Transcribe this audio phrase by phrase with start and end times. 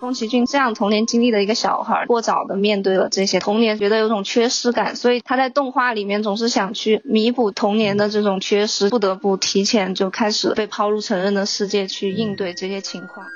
[0.00, 13.26] 宫崎骏这样童年经历的一个小孩，过早的面对了这些童年，觉得有种缺失感，所以他在动画里面总是想去弥补童年的这种缺失，不得不提前就开始被抛入成人的世界去应对这些情况。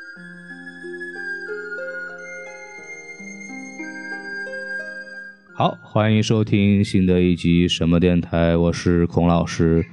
[5.58, 9.84] 好，欢迎收听新的一集什么电台，我是孔老师。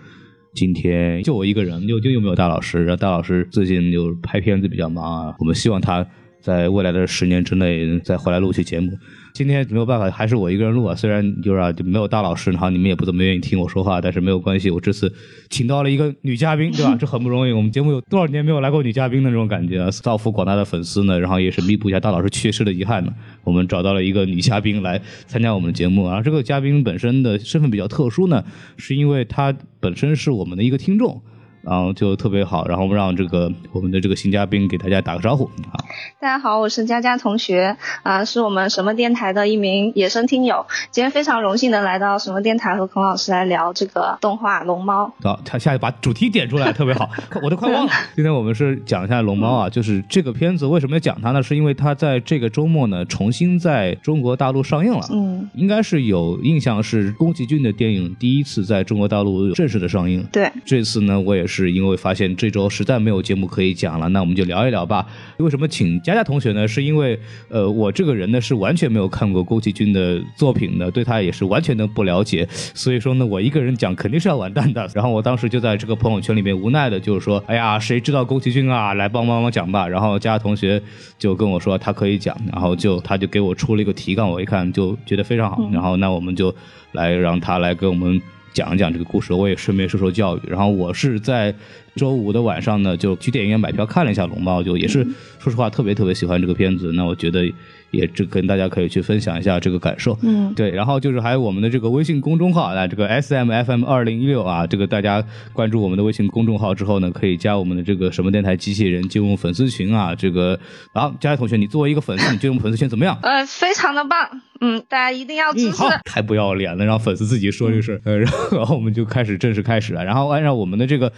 [0.54, 6.06] 今天就我一个人，就就又没有大老师，然后大老师最近就拍片子比较忙啊，我们希望他。
[6.46, 8.96] 在未来的十年之内再回来录期节目。
[9.34, 10.94] 今天没有办法，还是我一个人录啊。
[10.94, 14.70] 虽然就是啊，就没有大老师，然后你们也不怎么愿意听我说话，但是没有关系。
[14.70, 15.12] 我这次
[15.50, 16.96] 请到了一个女嘉宾，对吧？
[17.02, 17.52] 这很不容易。
[17.52, 19.90] 我们节目有多少年没有来过女嘉宾的那种感觉啊？
[19.90, 23.12] 造福广大的粉丝呢，然后也是弥补一下大老师去世的遗憾呢。
[23.44, 26.08] 我们找到了一个女嘉宾来参加我们的节目。
[26.08, 28.46] 而这个嘉宾本身的身份比较特殊呢，
[28.78, 31.20] 是因为她本身是我们的一个听众。
[31.66, 35.46] 然后就特别好，然后我们让这个我们的这个新嘉宾给大家打个招呼。
[35.72, 35.84] 好，
[36.20, 40.64] 大家好，我是佳佳同学，啊，是我们什么电台的一名野生听友。
[40.92, 45.12] 今天非常荣幸能来到什么电台和孔老师来聊这个动画《龙猫》。
[45.24, 47.10] 好，他下去把主题点出来，特别好，
[47.42, 47.92] 我都快忘了。
[48.16, 51.42] 今天我们是讲一下《龙猫》啊，就是这个片子为什么要讲它呢？
[51.42, 55.08] 是因为它在这个周末呢重新在中国大陆上映了。
[55.12, 60.24] 嗯，应该是有印象是宫崎骏的电影第一次在中国大陆正式的上映。
[60.32, 61.55] 对，这次呢我也是。
[61.56, 65.06] 是因为发现这周实在没有节目可以讲了，那我们就聊一聊吧。
[65.38, 66.68] 为什么请佳佳同学呢？
[66.68, 67.18] 是因为
[67.48, 72.46] 呃，我这个人呢是完全没有看过宫崎骏的作品的，对他也是完全的不了解。
[72.52, 74.86] 所以说呢，我一个人讲肯定是要完蛋的。
[74.94, 78.94] 然后我当时就在这个朋友圈里面无奈的就是说，哎呀，谁知道宫崎骏啊？
[78.96, 79.88] 来帮帮忙讲吧。
[79.88, 80.82] 然后佳佳同学
[81.18, 85.58] 就跟我说他可以讲，然后就他就给我出了一个提纲，我一看就觉得非常好。
[85.72, 86.54] 然后那我们就
[86.92, 88.22] 来让他来给我们。
[88.56, 90.42] 讲一讲这个故事，我也顺便受受教育。
[90.48, 91.54] 然后我是在
[91.96, 95.04] 周五的晚上呢，就去电影院买票看了一下《龙猫》，就也是
[95.40, 96.92] 说实话特别特别喜欢这个片子。
[96.94, 97.52] 那我觉得。
[97.92, 110.60] 也这跟大家可以去分享一下这个感受，嗯，对，然后就是还有我们的这个微信公众号啊，这个 S M F M 二零一六啊，这个大家关注我们的微信公众号之后呢，可以加我们的这个什么电台机器人进入粉丝群啊，这个，
[110.94, 113.18] 好，佳佳同学，你作为一个粉丝，你进入粉丝群怎么样？
[113.22, 118.18] 呃，非常的棒，嗯，大家一定要支持，太不要脸了，让粉丝自己说这个事儿，呃，
[118.52, 121.14] 然后我们就开始正式开始了，然后按照我们的这个。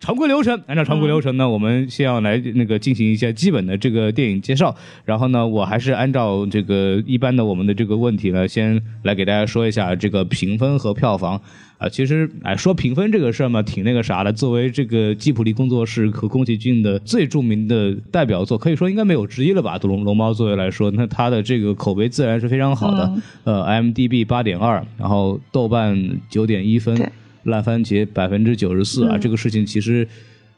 [0.00, 11.40] 常规流程，按照常规流程呢，我们先要来那个进行一下基本的这个电影介绍，然后呢，我还是按照这个一般的我们的这个问题呢，先来给大家说一下这个评分和票房
[11.78, 11.88] 啊。
[11.88, 14.32] 其实哎，说评分这个事儿嘛，挺那个啥的。
[14.32, 19.76] 作为这个吉普力工作室和宫崎骏的最著名的代表作，可以说应该没有之一了吧？
[19.82, 23.12] 龙龙猫作为来说，那它的这个口碑自然是非常好的。
[23.42, 27.10] 呃，IMDB 八点二，然后豆瓣九点一分。
[27.44, 30.06] 烂番茄百分之九十四啊，这个事情其实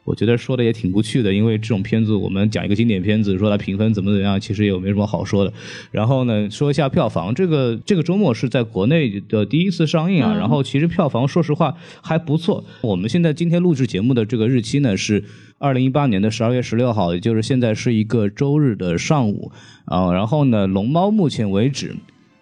[0.03, 5.53] 我觉得说的也挺不趣的，因为这种片子我们讲一个经典片子，说它评分怎么怎么样，其实也没什么好说的。
[5.91, 12.65] 然后呢，说一下票房，这个这个周末是在国内的第一次上映啊，然后其实票房说实话还不错。
[12.81, 15.23] 我们现在今天录制节目的这个日期呢是
[15.59, 19.51] 二零一八年的十二月十六号，也就是现在是一个周日的上午
[19.85, 20.11] 啊。
[20.11, 21.95] 然后呢，龙猫目前为止。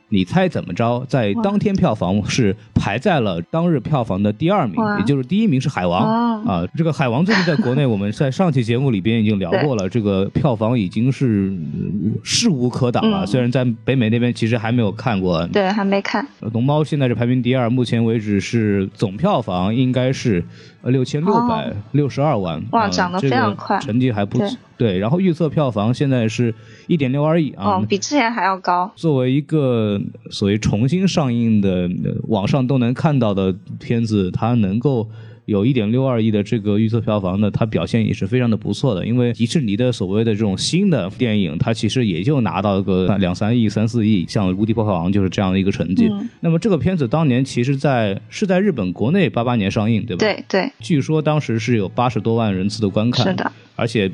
[0.09, 1.05] 你猜怎么着？
[1.07, 6.67] 在当天票房是排在了当日票房的第二名，也就是第一名是海王啊。
[6.75, 11.55] 这个海王最近在国内，我们在上期节目里边已经聊过了，这个票房已经是
[12.23, 13.25] 势无可挡了。
[13.25, 16.25] 虽然在北美那边其实还没有看过，对，还没看。
[16.53, 20.43] 龙猫现在是排名第二，目前为止是总票房应该是
[20.83, 24.57] 六千六百六十二万，哇，涨得非常快，成绩还不错。
[24.79, 26.55] 对，然后预测票房现在是
[26.87, 28.89] 一点六二亿啊，比之前还要高。
[28.95, 29.99] 作为一个
[30.31, 31.89] 所谓重新上映的
[32.29, 35.09] 网上都能看到的片子，它能够
[35.43, 39.05] 有一点六二亿的这个预测票房呢，它表现也是非常的不错的。
[39.05, 46.09] 因为迪士尼的所谓的这种新的电影，它其实也就拿到个两三亿、三四亿，像《无敌破坏王》就是这样的一个成绩。
[46.39, 50.19] 那么这个片子当年其实，在是在日本国内八八年上映，对吧？
[50.21, 50.71] 对对。
[50.79, 54.09] 据说当时是有八十多万人次的观看，是的，而且。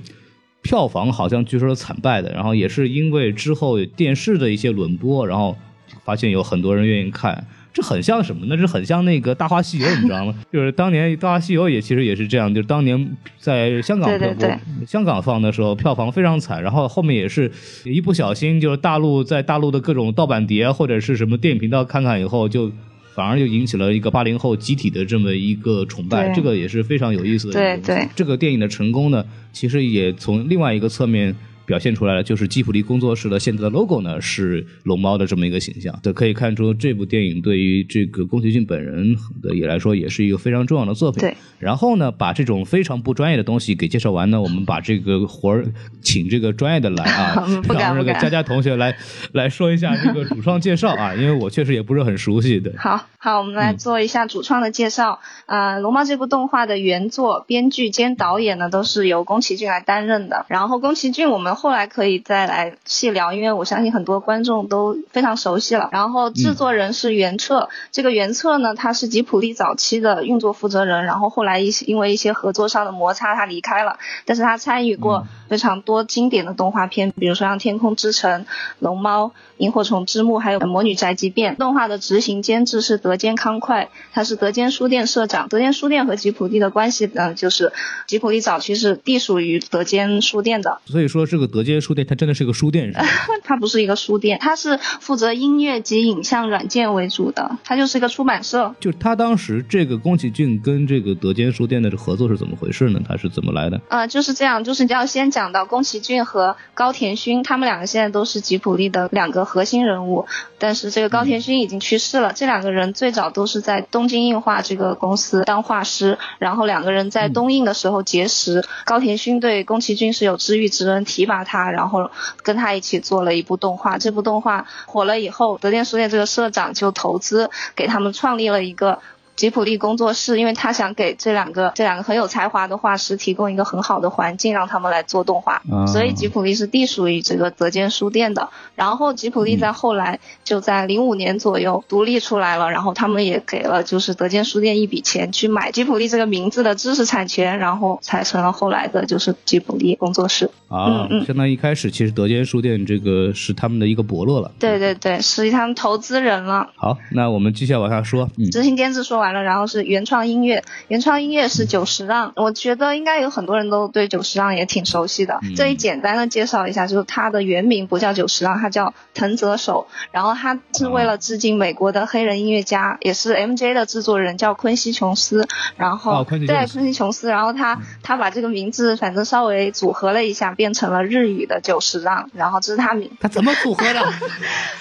[0.65, 5.55] 票房好像据说是惨败的，然后也是因为之后电视的一些轮播，然后
[6.03, 8.47] 发现有很多人愿意看，这很像什么？
[8.49, 10.33] 那是很像那个《大话西游》，你知道吗？
[10.51, 17.51] 就是当年《大话西游》也其实也是这样，就是当年在香港播，香港放的时候票房非常惨，然后后面也是
[17.83, 22.71] 一不小心，就是大陆在大陆的各种盗版碟或者是什么电影频道看看以后就。
[23.15, 27.53] 反而就引起了一个八零后集体的这么一个崇拜，这个也是非常有意思的。
[27.53, 31.33] 对对，这个电影的成功呢，其实也从另外一个侧面
[31.65, 35.97] 表现出来了，就是吉普力工作室的现在的 logo 呢是龙猫的这么一个形象。
[36.03, 41.21] 对可以看出这部电影对于这个宫崎骏本人的也来说也是一个非常重要的作品。
[41.21, 41.35] 对。
[41.59, 45.65] 然后呢，把这种非常不专业的东西给介绍完呢，我们把这个活儿
[46.01, 48.95] 请这个专业的来啊， 让这个佳佳同学来
[49.33, 52.73] 来说一下这个主创介绍啊，因为我确实也不是很熟悉的。
[52.77, 55.19] 好好，我们来做一下主创的介绍。
[55.47, 60.45] 呃，龙猫这部动画的原作、编剧兼导演呢，都是由宫崎骏来担任的。
[60.49, 65.89] 然后宫崎骏，我们后来可以再来细聊，因为我相信很多观众都非常熟悉了。
[65.91, 73.97] 然后制作人是原彻，这个原彻呢，他是吉普力早期的运作负责人，然后后来一些因为一些合作上的摩擦，他离开了。
[74.25, 78.41] 但是他参与过非常多经典的动画片，比如说像《天空之城》、
[78.79, 79.25] 《龙猫》、
[79.57, 81.53] 《萤火虫之墓》，还有《魔女宅急便》。
[81.57, 85.47] 动画的执行监制是德间康快，他是德间书店社长。
[85.47, 87.71] 德间书店和吉普力的关系呢，就是
[88.07, 90.79] 吉普力早期是隶属于德间书店的。
[90.85, 93.05] 所以说，这个德间书店它真的是个书店，是吧？
[93.43, 98.73] 它不是一个书店，它是负责音乐及影像软件为主的，它就是一个出版社。
[98.79, 102.99] 就他当时这个宫崎骏跟这个德间书店的这合作是怎么回事呢？
[103.07, 103.81] 他是怎么来的？
[103.89, 110.25] 呃，就是这样，就是你要先讲到宫崎骏和高田勋，他们两个现在都是吉普力的两个核心人物，
[110.57, 112.31] 但是这个高田勋已经去世了。
[112.33, 118.63] 这两个人最早都是在东京映画这个公司当画师，然后两个人在东映的时候结识。
[118.85, 122.09] 高田勋对宫崎骏是有知遇之恩，提拔他，然后
[122.43, 123.97] 跟他一起做了一部动画。
[123.97, 128.99] 这部动画火了以后，德间书店这个社长就投资给他们创立了一个。
[129.35, 138.49] 吉普力工作室，因为他想给这两个这两个很有才华的画师提供一个很好的环境，让他们来做动画，所以吉普力是隶属于这个泽间书店的。
[138.75, 150.49] 然后吉普力在后来就在零五年左右独立出来了，然后他们也给了就是泽间书店一笔钱去买吉普力这个名字的知识产权，然后才成了后来的就是吉普力工作室。
[150.69, 154.51] 啊，嗯相当于一开始其实德间书店这个是他们的一个伯乐了。
[154.59, 156.69] 对对对，是他们投资人了。
[156.75, 158.29] 好，那我们继续往下说。
[158.37, 159.24] 嗯执行监制说完。
[159.25, 165.39] 完了，然后是原创音乐，原创音乐是久石让，我觉得应该有很多人都对久石让也挺熟悉的。
[165.55, 184.13] 这里简单的介绍一下，就是他的原名不叫久石让，他叫藤泽守，然后他是为了致敬美国的黑人音乐家，也是 MJ 的制作人，叫昆西琼斯，然后对昆西琼斯，然后他他把这个名字反正稍微组合了一下，变成了日语的久石让，然后这是他名，他怎么组合的？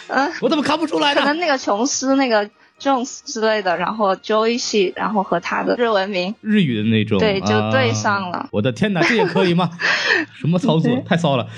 [0.09, 1.23] 嗯， 我怎么看不出来呢？
[1.23, 2.51] 可能那个琼斯那个。
[2.81, 8.49] Jones 之类的，然后 Joyce，然后和他的日文名，日语的那种，对，就对上了。
[8.53, 9.71] 我的天哪，这也可以吗？
[10.39, 11.01] 什么操作？
[11.07, 11.49] 太骚了。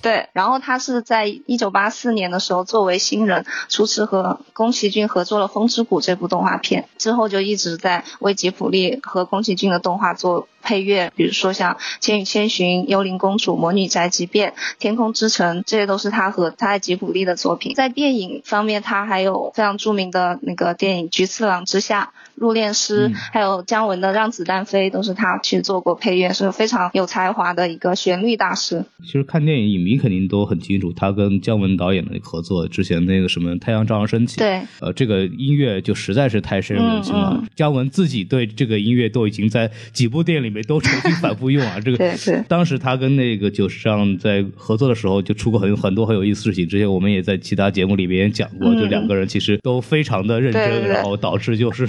[0.00, 10.48] 对，然后他是在一九八四年的时候作为新人，初次和宫崎骏合作了《风之谷》这部动画片，之后就一直在为吉卜力和宫崎骏的动画做。
[10.62, 17.74] 配乐，比如说像《千与千寻》《幽灵公主》《魔女宅急便》《天空之城》，这些都是他和他在吉卜力的作品。
[17.74, 22.12] 在电影方面，他还有非常著名的那个电影《菊次郎之下》。
[22.34, 28.84] 入殓师，还有姜文的《让子弹飞》，都是他去做过配乐，是非常有才华的一个旋律大师。
[29.04, 37.44] 其实看电影，影迷肯定都很清楚，他跟姜文导演的合作，之前那个什么《太阳照常升起》，对，呃，这个音乐就实在是太深入人心了。
[37.54, 41.80] 姜文自己对这个音乐都已经在几部电影里面都重新反复用啊。
[41.80, 42.44] 这个。
[42.48, 46.68] 当时他跟那个久石让在合作的时候，就出过很很多很有意思事情。
[46.68, 51.86] 之前我们也在其他节目里面讲过，就两个人其实都非常的认真，然后导致就是。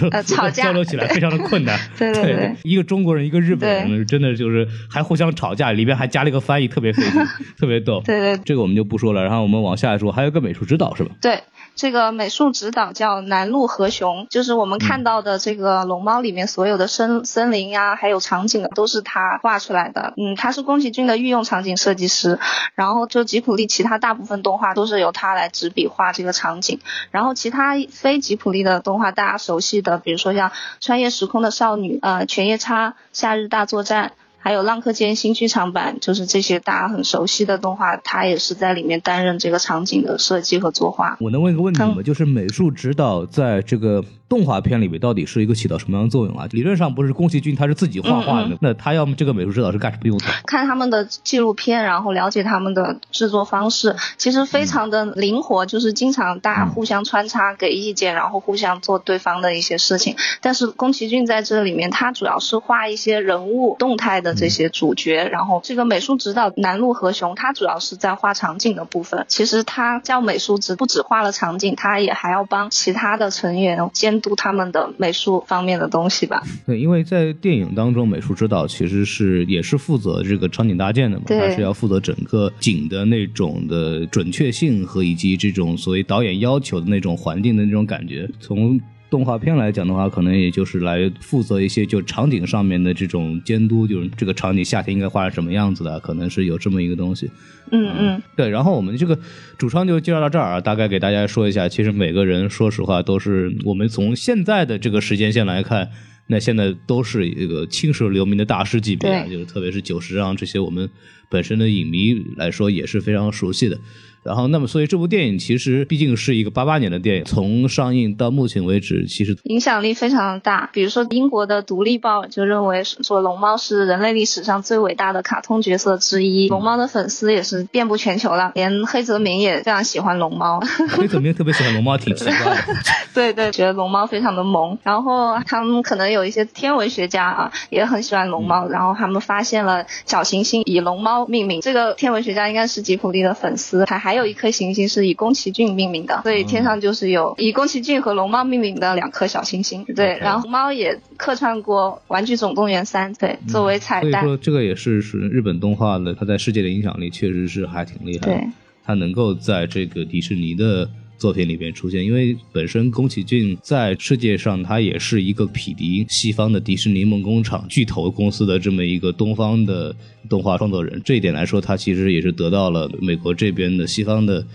[0.54, 7.22] 交流起来非常的困难， 对对对，一个中国人，一个日本人，真的就是还互相吵架，里边还加了一个翻译，特别费劲，
[7.58, 8.02] 特别逗。
[8.06, 11.12] 对对，这个我们就不说了，然后我们往下说，还有个美术指导是吧？
[11.22, 11.40] 对。
[11.76, 20.14] 这个美术指导叫南路和雄，就是我们看到的这个龙猫里面所有的森森林呀，还有场景都是他画出来的。
[20.18, 22.40] 嗯，他是宫崎骏的御用场景设计师，
[22.76, 26.80] 然后就吉普力其他大部分动画都是由他来执笔画这个场景。
[27.12, 34.14] 然后其他非吉普力的动画，大家熟悉的，比如说像穿越时空的少女，呃，犬夜叉、夏日大作战。
[34.44, 41.18] 还有《浪客剑》新剧场版，就是这些大家很熟悉的动画，他也是在里面担任这个场景的设计和作画。
[41.22, 42.04] 我能问一个问题吗？
[42.04, 44.04] 就是美术指导在这个。
[44.30, 46.48] 动画片里面到底是一个起到什么样的作用啊？
[46.50, 50.26] 理论上不是宫崎骏他是自己画画的，那他要么这个美术指导是干什么用的？
[50.48, 60.16] 看他们的纪录片，然后了解他们的制作方式，其实非常的灵活，就是经常大家互相穿插给意见，然后互相做对方的一些事情。
[60.42, 65.28] 但是宫崎骏在这里面，他主要是画一些人物动态的的这些主角。
[65.32, 69.26] 然后这个美术指导南路和雄，他主要是在画场景的部分。
[69.28, 76.42] 其实他叫美术指，不只画了场景，他也还要帮其他的成员监督他们的美术方面的东西吧。
[76.66, 88.30] 对，因为在电影当中，美术指导其实是也是负责这个场景搭建的嘛，他是要负责整个景的那种的准确性和以及这种所谓导演要求的那种环境的那种感觉。
[88.40, 88.80] 从
[89.14, 97.30] 动画片来讲的话，可能也就是来负责一些就场景上面的这种监督，就是这个场景夏天应该画成什么样子的，可能是有这么一个东西。
[97.72, 98.50] 嗯嗯，对。
[98.50, 99.16] 然后我们这个
[99.56, 105.92] 主创就介绍到这儿啊，大概给大家说一下，其实每个人说实话都是我们从现在的这个时间线来看，
[106.26, 110.90] 那现在都是一个青史留名的大师级别，就是特别是九十让这些我们
[111.30, 113.80] 本身的影迷来说也是非常熟悉的。
[114.24, 120.70] 然后，那么，所以这部电影其实毕竟是一个八八年的电影，从上映到目前为止，其实影响力非常的大。
[120.74, 130.62] 比如说，英国的《独立报》就认为说龙猫是人类历史上最伟大的卡通角色之一，龙猫的粉丝也是遍布全球了，连黑泽明也非常喜欢龙猫。
[130.90, 132.62] 黑泽明特别喜欢龙猫，挺奇怪的。
[133.14, 134.78] 对对，觉得龙猫非常的萌。
[134.84, 138.68] 然后他们可能有一些天文学家啊，也很喜欢龙猫。
[138.68, 149.86] 然后他们发现了小行星以龙猫命名，这个天文学家应该是吉普力的粉丝，还还有一颗行星是以宫崎骏命名的，所以天上就是有以宫崎骏和龙猫命名的两颗小行星。
[149.86, 154.22] 对，然后猫也客串过《玩具总动员三》，对，作为彩蛋。
[154.22, 158.26] 所以说这个也是是日本动画的，它在世界的影响力确实是还挺厉害。
[158.26, 158.48] 对，
[158.84, 160.90] 它能够在这个迪士尼的。
[161.24, 169.96] 作品里边出现，因为本身宫崎骏在世界上，他也是一个匹敌西方的迪士尼梦工厂巨头公司的这么一个东方的
[170.28, 171.02] 动画创作人。
[171.06, 174.46] 这一点来说，他其实也是得到了美国这边的西方的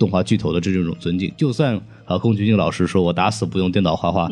[0.00, 1.32] 动画巨头的这种尊敬。
[1.36, 4.28] 就算啊，宫崎骏老师说我打死不用电脑画画，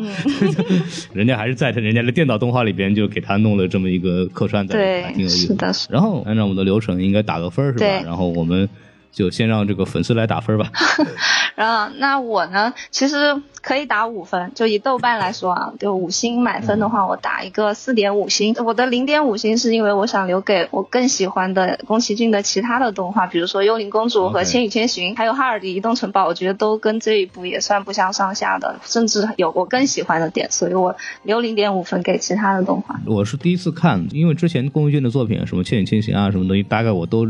[1.15, 5.71] 人家还是在他人家的电脑动画里边就给他弄了这么一个客串在，对，挺有意思的。
[5.89, 7.85] 然后按照我们的流程，应该打个分是吧？
[8.03, 8.67] 然后我们。
[9.15, 10.69] 就先让这个粉丝来打分吧。
[11.55, 14.51] 然后，那我呢，其实可以打五分。
[14.53, 18.53] 就以豆瓣来说啊，就五星满分的话，我打一个四点五星。
[18.65, 30.93] 我的零点五星是因为我想留给我更喜欢的宫崎骏的其他的动画，比如说《幽灵公主》和《千与千寻》，还有《哈尔的移动城堡》，我觉得都跟这一部也算不相上下的，甚至有我更喜欢的点，所以我
[31.23, 32.99] 留零点五分给其他的动画。
[33.05, 37.25] 我是第一次看，因为之前宫崎骏的作品，什么《千与千寻》啊，什么东西，大概我都。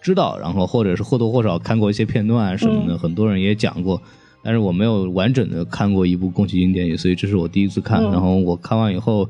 [0.00, 4.00] 知道，然后或者是或多或少看过一些片段什么的，很多人也讲过，
[4.42, 8.02] 但是我没有完整的看过一部宫崎骏电影，所以这是我第一次看。
[8.04, 9.28] 然后我看完以后，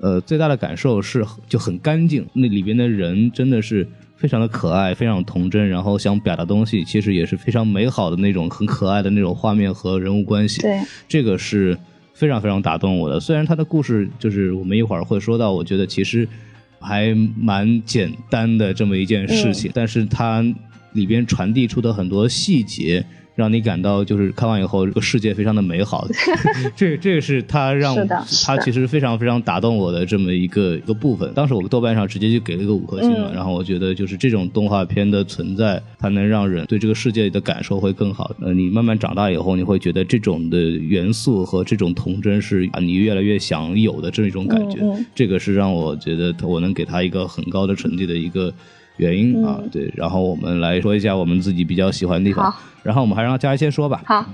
[0.00, 3.86] 呃，最大的感受是就很干净，那里边的人真的是
[4.16, 10.60] 非常的可爱，非常童真，然后想表达东西其实也是非常美好的那种很可爱的那种画面和人物关系。
[10.60, 11.78] 对，这个是
[12.12, 13.18] 非常非常打动我的。
[13.18, 16.28] 虽然他的故事就是我们一会儿会说到，我觉得其实。
[16.80, 20.42] 还蛮简单的这么一件事情，但是它
[20.92, 23.04] 里边传递出的很多细节。
[23.40, 26.06] 让你感到就是看完以后，这个世界非常的美好。
[26.76, 27.96] 这这个是他让
[28.44, 31.32] 他其实非常非常打动我的这么一个一个部分。
[31.34, 33.32] 当时我豆瓣上直接就给了一个五颗星了。
[33.34, 38.30] 然后我觉得就是这种动画片的存在，它能让人对这个世界的感受会更好。
[38.42, 44.80] 呃，你慢慢长大以后，你会觉得这种的元素和这种童真是啊，你越来越想有的这么一种感觉。
[45.14, 48.52] 这个是让我觉得我能给他一个很高的成绩的一个。
[49.00, 54.02] 原因啊，对，然后我们来说一下我们自己比较喜欢的地方，然后我们还让佳怡先说吧。
[54.04, 54.26] 好，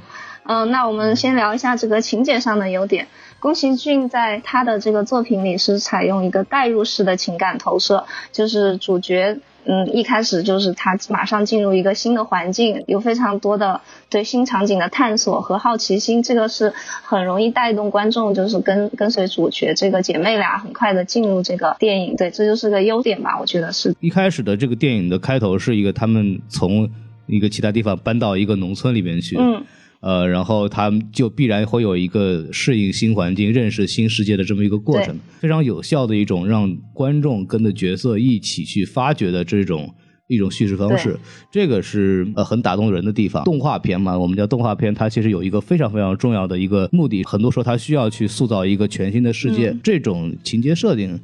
[0.42, 3.06] 嗯，那我们先聊一下这个情节上的优点。
[3.38, 9.38] 宫崎骏在他的这个作品里是采用一个代入式的情感投射，就是主角。
[9.68, 23.94] 嗯，一开始就是他马上进入一个新的环境，有非常多的对新场景的探索和好奇心，这个是很容易带动观众，就是跟跟随主角这个姐妹俩很快的进入这个电影，对，这就是个优点吧，我觉得是。
[24.00, 26.88] 一开始的这个电影的开头是一个他们从
[27.26, 29.36] 一个其他地方搬到一个农村里面去。
[29.36, 29.64] 嗯。
[30.06, 39.92] 呃，然后他们就必然会有一个适应新环境、认识新世界的这么一个过程，非常有效的一种让观众跟着角色一起去发掘的这种
[40.28, 41.18] 一种叙事方式，
[41.50, 43.42] 这个是呃很打动人的地方。
[43.42, 51.18] 动画片嘛，我们叫动画片，它其实有一个非常非常重要的一个目的，很多时候它需要去塑造一个全新的世界，这种情节设定。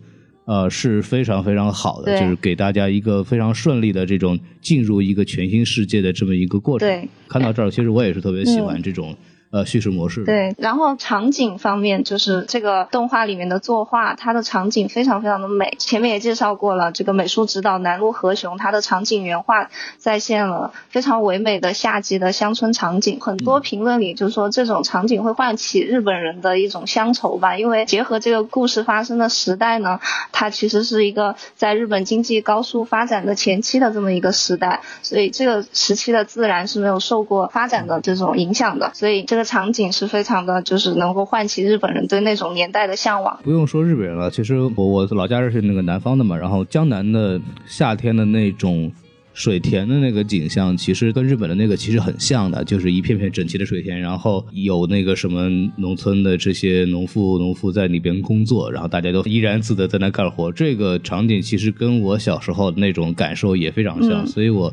[0.53, 6.87] 呃，是非常非常好的，就是给大家一个非常顺利的这种进入一个全新世界的这么一个过程。
[6.87, 9.17] 对，看到这儿，其实我也是特别喜欢这种
[9.53, 10.25] 呃叙事模式。
[10.25, 15.77] 对，然后场景方面，就是这个动画里面的作画，它的场景非常非常的美。
[15.79, 23.21] 前面也介绍过了，这个美术指导南路和雄，他的场景原画再现了非常唯美的夏季的乡村场景。
[23.21, 30.01] 很多评论里就说这种场景会唤起日本人的一种乡愁吧，因为结合这个故事发生的时代呢，
[30.33, 43.39] 它其实是一个在日本经济高速发展的前期的这么一个时代，所以这个时期的自然是没有受过发展的这种影响的，所以这个场景是非常的，就是能够唤起日本人对那种年代的向往。
[43.43, 48.93] 不用说日本人了，其实我我老家是那个南方的嘛，然后江南的夏天的那种
[49.35, 60.53] 水田的那个景象，其实跟日本的那个其实很像的，就是一片片整齐的水田，然后有那个什么农村的这些农妇农妇在里边工作，然后大家都怡然自得在那干活。
[60.53, 64.73] 这个场景其实跟我小时候那种感受也非常像，嗯所以我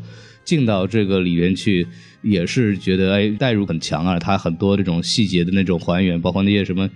[0.50, 1.86] 进到这个里面去。
[2.22, 6.90] 也是觉得哎，代入很强啊，他很多这种细节的那种还原，包括那些什么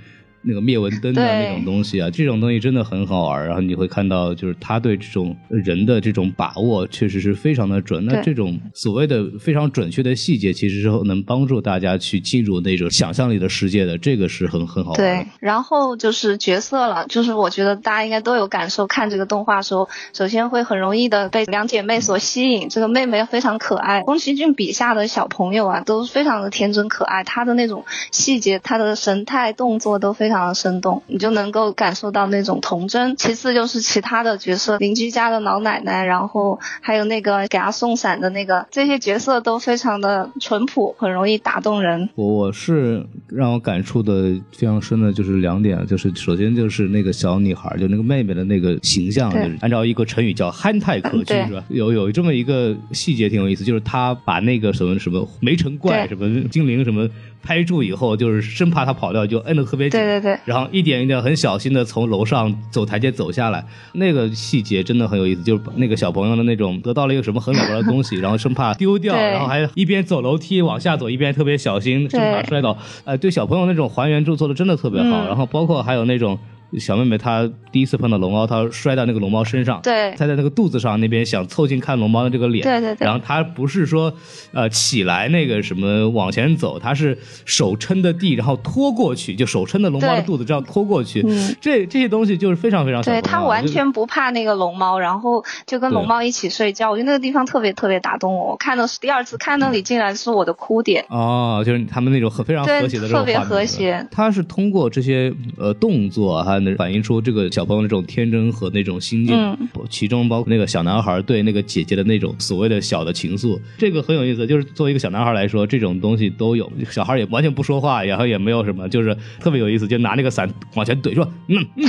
[0.44, 3.46] 那个灭蚊灯的那种东西啊，这种东西真的很好玩。
[3.46, 8.06] 然后你会看到，就是他对这种人的这种把握，确实是非常的准。
[8.06, 22.70] 那这种所谓的非常准确的细节，其实是能帮助大家去进入那种想象力的世界的，这个是很很好玩对。，然后就是角色了，就是我觉得大家应该都有感受，看这个动画的时候，首先会很容易的被两姐妹所吸引。
[22.70, 33.16] 这个妹妹非常可爱，宫崎骏笔下的小朋友啊，都非常的天真可爱，她的那种细节，她的神态、动作都非常的生动，你就能够感受到那种童真。
[33.16, 42.10] 其次就是其他的角色，邻居家的老奶奶，然后还有那个给她送伞的那个，这些角色都非常的淳朴，很容易打动人。
[42.16, 51.64] 我我是让我感触的非常深的，就是两点，就是首先就是那个小女孩，就那个妹妹的那个形象，就是按照一个成语叫憨态可掬，是吧？
[51.70, 57.08] 有有这么一个细节挺有意思，就是她把那个什么什么煤城怪、什么精灵什么
[57.44, 60.00] 拍住以后，就是生怕他跑掉，就摁得特别紧。
[60.00, 60.40] 对对对。
[60.46, 72.78] 然后一点一点很小心的从楼上走台阶走下来，那个细节真的很有意思，就是把那个小朋友的那种得到了一个什么很了不得的东西， 然后生怕丢掉，然后还一边走楼梯往下走，一边特别小心，生怕摔倒。
[73.04, 76.40] 呃，对小朋友那种还原度做的真的特别好，嗯然后包括还有那种。
[76.80, 84.14] 小妹妹她第一次碰到龙猫，她摔到那个龙猫身上，对她在那个肚子上那边想凑近看龙猫的这个脸，对对对然后她不是说
[84.52, 96.90] 呃起来那个什么往前走，她是手撑的地，然后拖过去，就手撑着龙猫的肚子这样拖过去，嗯这这些东西就是非常非常小对她完全不怕那个龙猫，然后就跟龙猫一起睡觉。
[96.90, 98.44] 我觉得那个地方特别特别打动我。
[98.54, 101.04] 我看到是第二次看那里，竟然是我的哭点。
[101.10, 109.36] 哦，就是他们那种很非常和谐的这种特别和谐他是通过这些呃动作啊，还能反映出这个小朋友的这种天真和那种心境。
[109.36, 109.58] 嗯
[109.90, 114.48] 其中包括那个小男孩对那个姐姐的那种所谓的小的情愫，这个很有意思。
[114.48, 116.72] 就是作为一个小男孩来说，这种东西都有。
[116.90, 121.86] 小孩也完全不说话，然后也没有什么，就是特别有意思，就拿那个伞往前怼说，嗯嗯，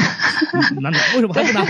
[0.77, 1.61] 嗯拿拿为什么还不拿？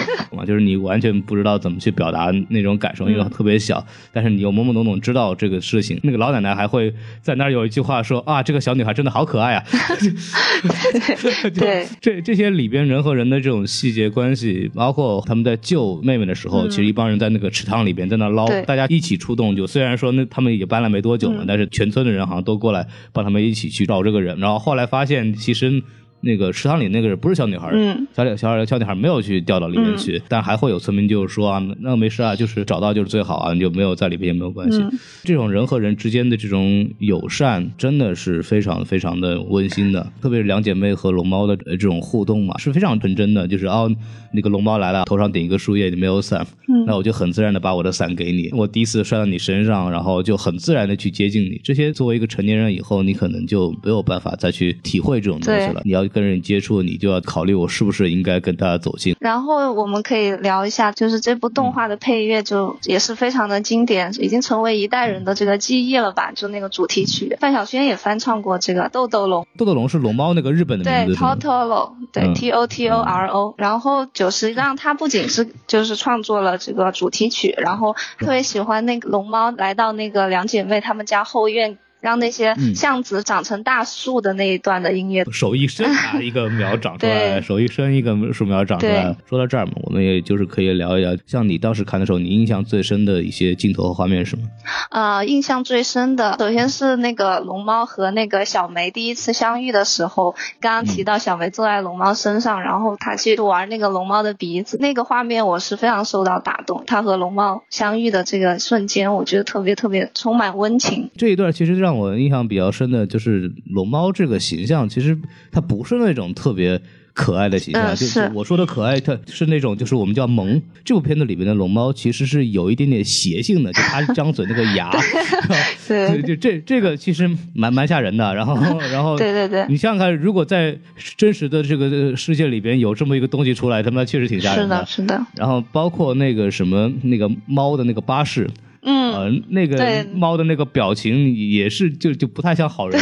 [0.40, 5.98] 啊， 就是你完全不知道怎么去表达那种感受，因为嗯特别小，但是你又懵懵懂懂知道这个事情。
[6.02, 9.64] 那个老奶奶还会在那儿有一句话说啊，这个小女孩真的好可爱啊。
[11.54, 19.54] 对 这这些里边人和人的这种细节关系，包括他们在救妹妹的时候，嗯其实一帮人在那个池塘里边在那捞，大家一起出动。
[19.56, 24.38] 就虽然说那他们也搬来没多久嘛，嗯但是全村的人好像都过来帮他们一起去找这个人。
[24.38, 25.82] 然后后来发现，其实
[26.24, 34.78] 那个池塘里那个人不是小女孩，嗯小小小小女孩没有去掉到里面去，但还会有村民就是说啊，那没事啊，就是找到就是最好啊，你就没有在里边也没有关系。
[34.80, 34.90] 嗯
[35.22, 40.06] 这种人和人之间的这种友善，真的是非常非常的温馨的。
[40.20, 43.48] 特别是两姐妹和龙猫的呃这种互动嘛，是非常纯真的。
[43.48, 43.90] 就是哦，
[44.32, 48.50] 那个龙猫来了，头上顶一个树叶，你没有伞，嗯那我就很自然的把我的伞给你。
[48.52, 51.58] 我第一次摔到你身上，然后就很自然的去接近你。
[51.64, 55.80] 这些作为一个成年人以后，你可能就没有办法再去体会这种东西了。
[55.84, 59.16] 你要跟人接触，你就要考虑我是不是应该跟他走近。
[59.18, 66.30] 然后我们可以聊一下，就是这部动画的配乐就也是非常的经典，已经成为一代人的这个记忆了吧？
[66.32, 69.42] 就那个主题曲，范晓萱也翻唱过这个《豆豆龙》。
[69.58, 73.54] 豆豆龙是龙猫那个日本的名对，，Totoro，对嗯，T O T O R O。
[73.58, 81.78] 然后久石让他不仅是就是创作了这个主题曲，然后特别喜欢那个龙猫来到那个两姐妹她们家后院。
[82.04, 89.16] 让那些嗯橡子长成大树的那一段的音乐，手一伸啊，一个苗长出来；手一伸，一个树苗长出来。
[89.26, 94.44] 说到这儿嘛，我们也就是可以聊一聊，像你当时看的时候，你印象最深的一些镜头和画面是什么？
[94.90, 106.84] 呃，印象最深的，首先是那个龙猫和那个小梅第一次相遇的时候，刚刚提到小梅坐在龙猫身上，然后她去玩那个龙猫的鼻子，那个画面我是非常受到打动。
[106.86, 111.10] 她和龙猫相遇的这个瞬间，我觉得特别特别充满温情。
[111.16, 115.16] 这一段其实让让我印象比较深的就是龙猫这个形象，其实
[115.52, 116.80] 它不是那种特别。
[117.16, 120.60] 可爱的形象，嗯就是我说的可爱，它是那种就是我们叫萌。
[120.84, 124.90] 这部片子里面的龙猫其实是有一点点邪性的，就它张嘴那个牙，
[125.86, 128.34] 对就这这个其实蛮蛮吓人的。
[128.34, 128.56] 然后
[128.90, 130.76] 然后对对对你想想看，如果在
[131.16, 138.50] 真实的这个世界里边有这么一个东西出来，他妈确实挺吓人是的，是的，然后包括那个什么那个猫的那个巴士，
[138.86, 143.00] 嗯，呃，那个猫的那个表情也是就就不太像好人，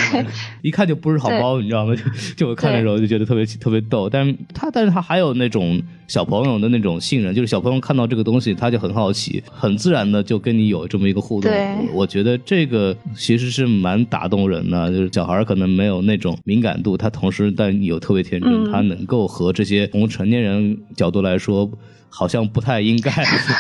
[0.63, 1.95] 一看就不是好猫，你知道吗？
[1.95, 2.03] 就
[2.37, 11.51] 就我看的时候就觉得特别特别逗，但是他但是他还有那种小朋友的那种信任，就是小朋友看到这个东西他就很好奇，很自然的就跟你有这么一个互动。
[11.51, 21.69] 对我我觉得这个其实是蛮打动人的，就是小孩可能没有那种敏感度，他同时但有特别天真，嗯他能够和这些从成年人角度来说。
[22.15, 23.11] 好像不太应该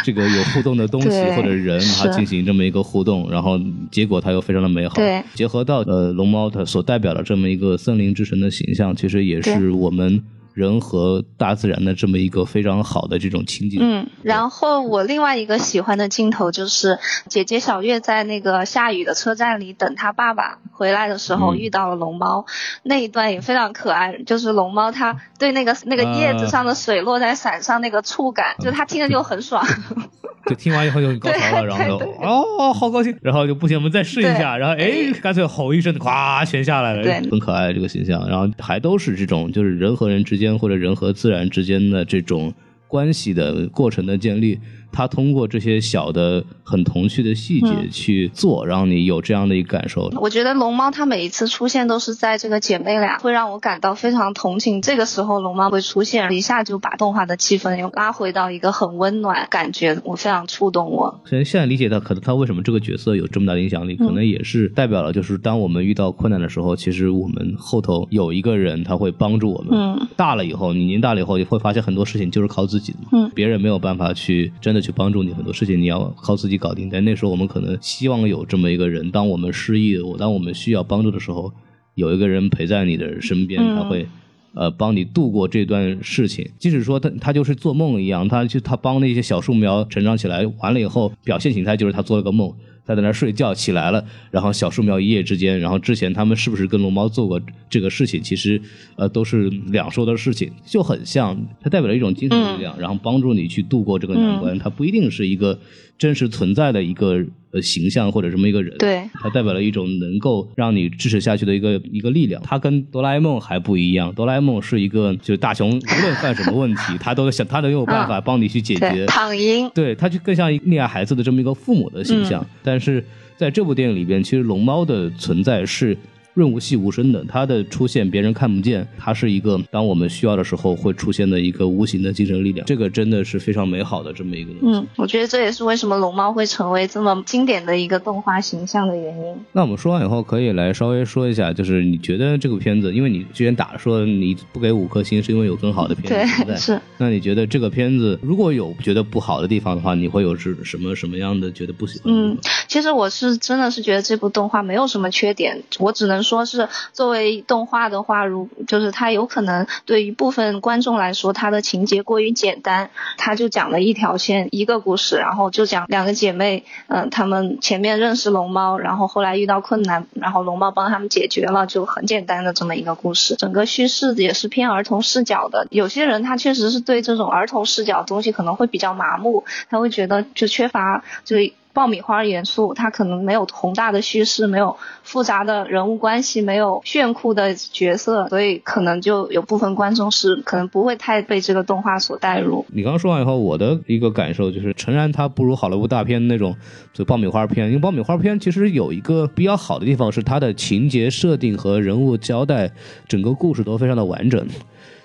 [0.04, 2.02] 这个有互动的东西或者人，是。
[2.02, 3.58] 它进行这么一个互动，然后
[3.90, 4.96] 结果它又非常的美好。
[4.96, 10.22] 对，结合到呃龙猫它所代表的这么一个森林之神的形象，其实也是我们
[10.54, 13.78] 人和大自然的这么一个非常好的这种情景。
[13.80, 22.46] 嗯，然后我另外一个喜欢的镜头就是姐姐小月在那个下雨的车站里等她爸爸回来的时候嗯遇到了龙猫，
[22.82, 24.18] 那一段也非常可爱。
[24.24, 29.66] 就是龙猫它对那个那个叶子上的水落在伞上那个触感，就它听着就很爽。
[30.46, 37.20] 就听完以后就很高潮了，然后就哦好高兴，然后就不行，我们再试一下，然后哎干脆吼一声，咵全下来了，对。
[37.31, 42.52] 很可爱这个形象，然后还都是这种就是人和人之间或者人和自然之间的这种
[42.88, 44.59] 关系的过程的建立。
[44.92, 50.12] 他通过这些小的、很童趣的细节嗯去做，让你有这样的一个感受。
[50.20, 54.83] 我觉得龙猫它每一次出现都是在这个姐妹俩，会让我感到非常同情。
[54.83, 61.20] 这个时候龙猫会出现，一下就把动画的气氛又拉回到一个很温暖感觉，我非常触动我。
[61.24, 69.70] 现在现在理解到，可能他为什么这个角色有这么大的影响力，可能也是代表了，就是当我们遇到困难的时候，其实我们后头有一个人他会帮助我们。
[69.72, 73.09] 嗯，大了以后，你年大了以后，你会发现很多事情就是靠自己的嘛。
[73.12, 76.90] 嗯别人没有办法去真的去帮助你，很多事情你要靠自己搞定。
[76.90, 81.52] 但那时候我们可能希望有这么一个人，当我们失意，我当我们需要帮助的时候，
[81.94, 84.06] 有一个人陪在你的身边，嗯他会。
[84.54, 92.52] 呃，帮你度过这段事情，即使说他他就是做梦一样，他就他帮那些小树苗成长起来，完了以后表现形态就是他做了个梦，
[92.86, 97.40] 他在那儿睡觉起来了，然后小树苗一夜之间，然后之前他们是不是跟龙猫做过
[97.70, 98.60] 这个事情，其实
[98.96, 105.58] 呃都是两说的事情，就很像，它代表了一种精神力量，然后帮助你去度过这个难关，它不一定是一个
[105.98, 112.42] 真实存在的一个呃形象或者这么一个人，对，它代表了一种能够让你支持下去的一个一个力量。
[112.42, 118.90] 它跟哆啦 A 梦还不一样，哆啦 A 梦是一个就是大雄无论犯什么问题， 他都想他都有办法帮你去解决。
[118.90, 119.70] 对，躺赢。
[119.74, 122.44] 对，他就更像溺爱孩子的这么一个父母的形象。
[122.62, 123.05] 但是
[123.37, 125.96] 在这部电影里边，其实龙猫的存在是
[126.34, 132.66] 润物细无声的，它的出现别人看不见，它是一个当我们需要的时候会出现的一个无形的精神力量。
[132.66, 134.78] 这个真的是非常美好的这么一个东西。
[134.80, 139.34] 嗯，我觉得这也是为什么龙猫会成为这么经典的一个动画形象的原因。
[139.52, 146.80] 那我们说完以后，可以来稍微说一下，就是你觉得这个片子，因为你之前打说你不给五颗星，是因为有更好的片 对子存在。，是。
[146.98, 173.37] 那你觉得这个片子如果有觉得不好的地方的话，你会有是什么什么样的觉得不喜欢嗯？，其实我是真的是觉得这部动画没有什么缺点，我只能说是作为动画的话，如就是它有可能对于部分观众来说，它的情节过于简单，它就讲了一条线一个故事，然后就讲两个姐妹，嗯、她们前面认识龙猫，然后后来遇到困难，然后龙猫帮她们解决了，就很简单的这么一个故事。
[173.37, 181.37] 整个叙事也是偏儿童视角的，有些人他确实是对这种儿童视角的东西可能会比较麻木，他会觉得就缺乏就
[181.72, 192.64] 爆米花元素，它可能没有宏大的叙事，没有复杂的人物关系，没有炫酷的角色，所以可能就有部分观众是可能不会太被这个动画所带入。
[192.68, 196.54] 你刚说完以后，我的一个感受就是，诚然它不如好莱坞大片那种
[196.92, 202.70] 就爆米花片，因为爆米花片其实有一个比较好的地方是它的情节设定和人物交代，
[203.08, 204.46] 整个故事都非常的完整。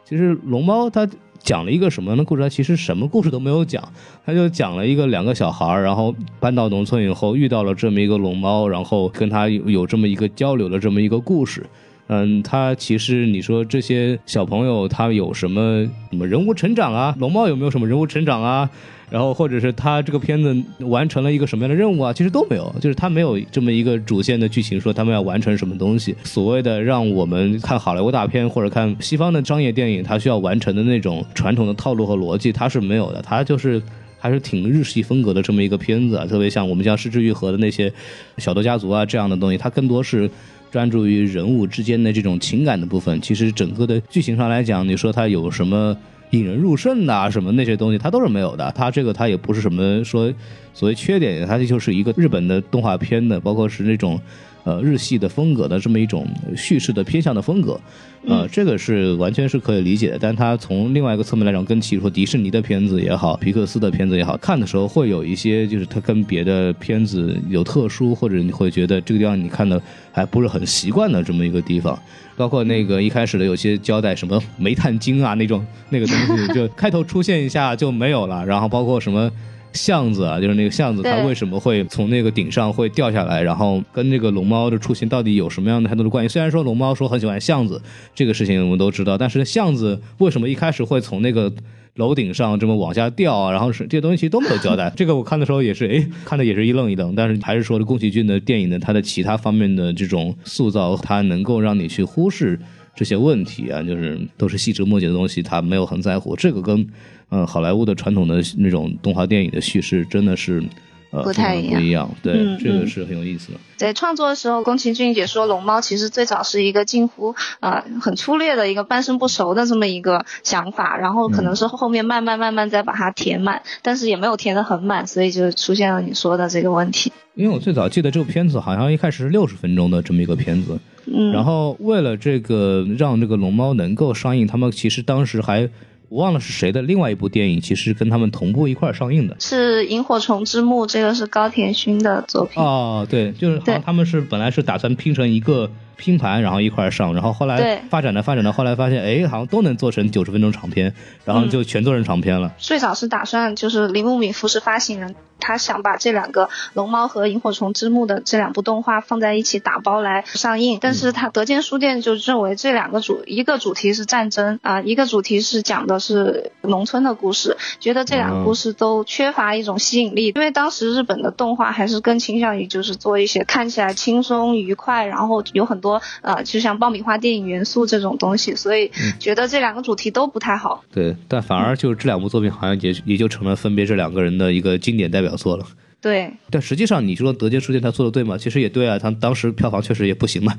[0.04, 1.06] 其实龙猫它
[1.48, 2.42] 讲了一个什么样的故事？
[2.42, 3.82] 他其实什么故事都没有讲，
[4.26, 11.66] 他就讲了一个两个小孩儿，然后搬到农村以后遇到了这么一个龙猫，然后跟他有有这么一个交流的这么一个故事。
[12.08, 17.16] 嗯，他其实你说这些小朋友他有什么什么人物成长啊？
[17.18, 18.70] 龙猫有没有什么人物成长啊？
[19.10, 22.12] 然后或者是他这个片子完成了一个什么样的任务啊？
[22.12, 26.16] 其实都没有，就是他没有这么一个主线的剧情，说他们要完成什么东西。
[26.24, 33.22] 所谓的让我们看好莱坞大片或者看西方的商业电影，它需要完成的那种传统的套路和逻辑，它是没有的。
[33.22, 33.82] 它就是
[34.20, 37.92] 还是挺日系风格的这么一个片子啊，特别像我们像《失之愈合》的那些
[38.38, 40.30] 小偷家族啊这样的东西，它更多是。
[40.70, 45.96] 专注于人物之间的这种情感的部分，其实整个的剧情上来讲，你说它有什么
[46.32, 48.72] 引人入胜的啊，什么那些东西，它都是没有的。
[48.76, 50.34] 它这个它也不是什么说
[50.74, 54.20] 所谓缺点，它就是一个日本的动画片的，包括是那种。
[54.68, 57.80] 呃，日系的风格的这么一种叙事的偏向的风格，
[58.28, 60.18] 呃，这个是完全是可以理解的。
[60.20, 71.98] 但它从另外一个侧面来讲，跟其如说迪士尼的片子也好，皮克斯的片子也好看的时候，会有一些就是它跟别的片子有特殊，或者你会觉得这个地方你看的还不是很习惯的这么一个地方。
[72.36, 78.46] 包括那个一开始的有些交代什么煤炭精啊那种那个东西，就开头出现一下就没有了。
[78.46, 79.32] 然后包括什么。
[79.78, 83.42] 巷子啊，就是那个巷子，它为什么会从那个顶上会掉下来？
[83.42, 86.34] 然后跟那个龙猫的出行到底有什么样的太多的关系？
[86.34, 87.82] 虽然说龙猫说很喜欢巷子
[88.16, 91.54] 这个事情，我们都知道，但是巷子为什么一开始会从那个
[91.96, 93.38] 楼顶上这么往下掉？
[93.38, 94.92] 啊然后是这些东西其实都没有交代。
[94.98, 97.16] 这个我看的时候也是，哎，看的也是一愣一愣。
[97.16, 102.60] 但是还是说，宫崎骏的电影呢，它的其他方面的这种塑造，它能够让你去忽视
[102.96, 106.36] 这些问题啊，就是都是细枝末节的东西，他没有很在乎。
[106.36, 106.88] 这个跟。
[107.30, 110.64] 嗯，好莱坞的传统的那种动画电影的叙事真的是，
[111.12, 112.10] 呃，不太一样。
[112.24, 113.60] 对，这个是很有意思的。
[113.76, 127.12] 在创作的时候，宫崎骏也说，龙猫其实最早是一个近乎呃很粗略的一个半生不熟的这么一个想法，然后可能是后面慢慢慢慢再把它填满，但是也没有填得很满，所以就出现了你说的这个问题。
[127.36, 135.70] 因为我最早记得这部片子好像一开始是六十分钟的这么一个片子，嗯，然后为了这个让这个龙猫能够上映，他们其实当时还。
[136.10, 142.64] 我忘了是谁的另外一部电影，其实跟他们同步一块上映的，是《萤火虫之墓》，这个是高田勋的作品。
[142.64, 150.94] 哦，对，就是好像他们是本来是打算拼成一个拼盘，然后一块上，然后后来发展的发展的，后来发现，哎，好像都能做成九十分钟长片，
[151.26, 152.54] 然后就全做成长片了。
[152.58, 155.16] 最早是打算就是铃木敏夫是发行人。
[155.40, 175.87] 他想把这两个《龙猫》和《萤火虫之墓》的这两部动画放在一起打包来上映，但是他德间书店就认为这两个主一个主题是战争啊，一个主题是讲的是农村的故事，觉得这两个故事都缺乏一种吸引力，因为当时日本的动画还是更倾向于就是做一些看起来轻松愉快，然后有很多
[176.22, 180.84] 呃就像爆米花电影元素这种东西，所以觉得这两个主题都不太好。
[180.92, 185.28] 对，但反而就是这两部作品好像也也就成了分别这两个人的一个经典代表。
[185.38, 185.64] 作了，
[186.00, 188.38] 对，但实际上你说德杰书店他做的对吗？
[188.38, 190.54] 其实也对啊，他当时票房确实也不行嘛。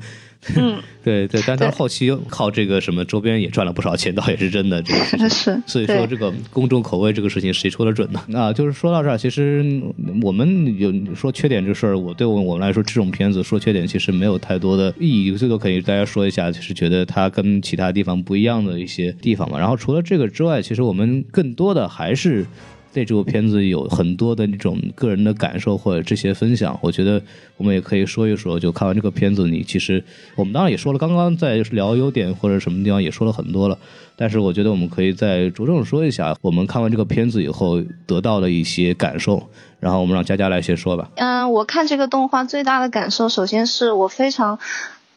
[0.55, 4.81] 嗯， 对对，但他后期靠这个什么周边也赚了不少钱，倒也是真的。
[4.83, 8.21] 这个 是，所以说这个公众口味这个事情谁说的准呢？
[8.37, 9.81] 啊，就是说到这儿，其实
[10.21, 19.57] 我们有说缺点这事儿，我对我我们来说，这种片子说缺点其实没有太多的意义，最多可以大家说一下，就是觉得它跟其他地方不一样的一些地方嘛。
[19.57, 22.45] 然后除了这个之外，其实我们更多的还是。
[22.91, 27.21] 对这部片子有很多的那种个人的感受或者这些分享，我觉得
[27.57, 28.59] 我们也可以说一说。
[28.59, 30.03] 就看完这个片子，你其实
[30.35, 33.77] 我们当然也说了，刚刚在聊优点或者什么地方也说了很多了，
[34.15, 39.49] 但是我觉得我们可以再着重说一下我们看完这个片子以后得到的一些感受。
[39.79, 41.09] 然后我们让佳佳来先说吧。
[41.15, 44.59] 嗯，我看这个动画最大的感受，首先是我非常。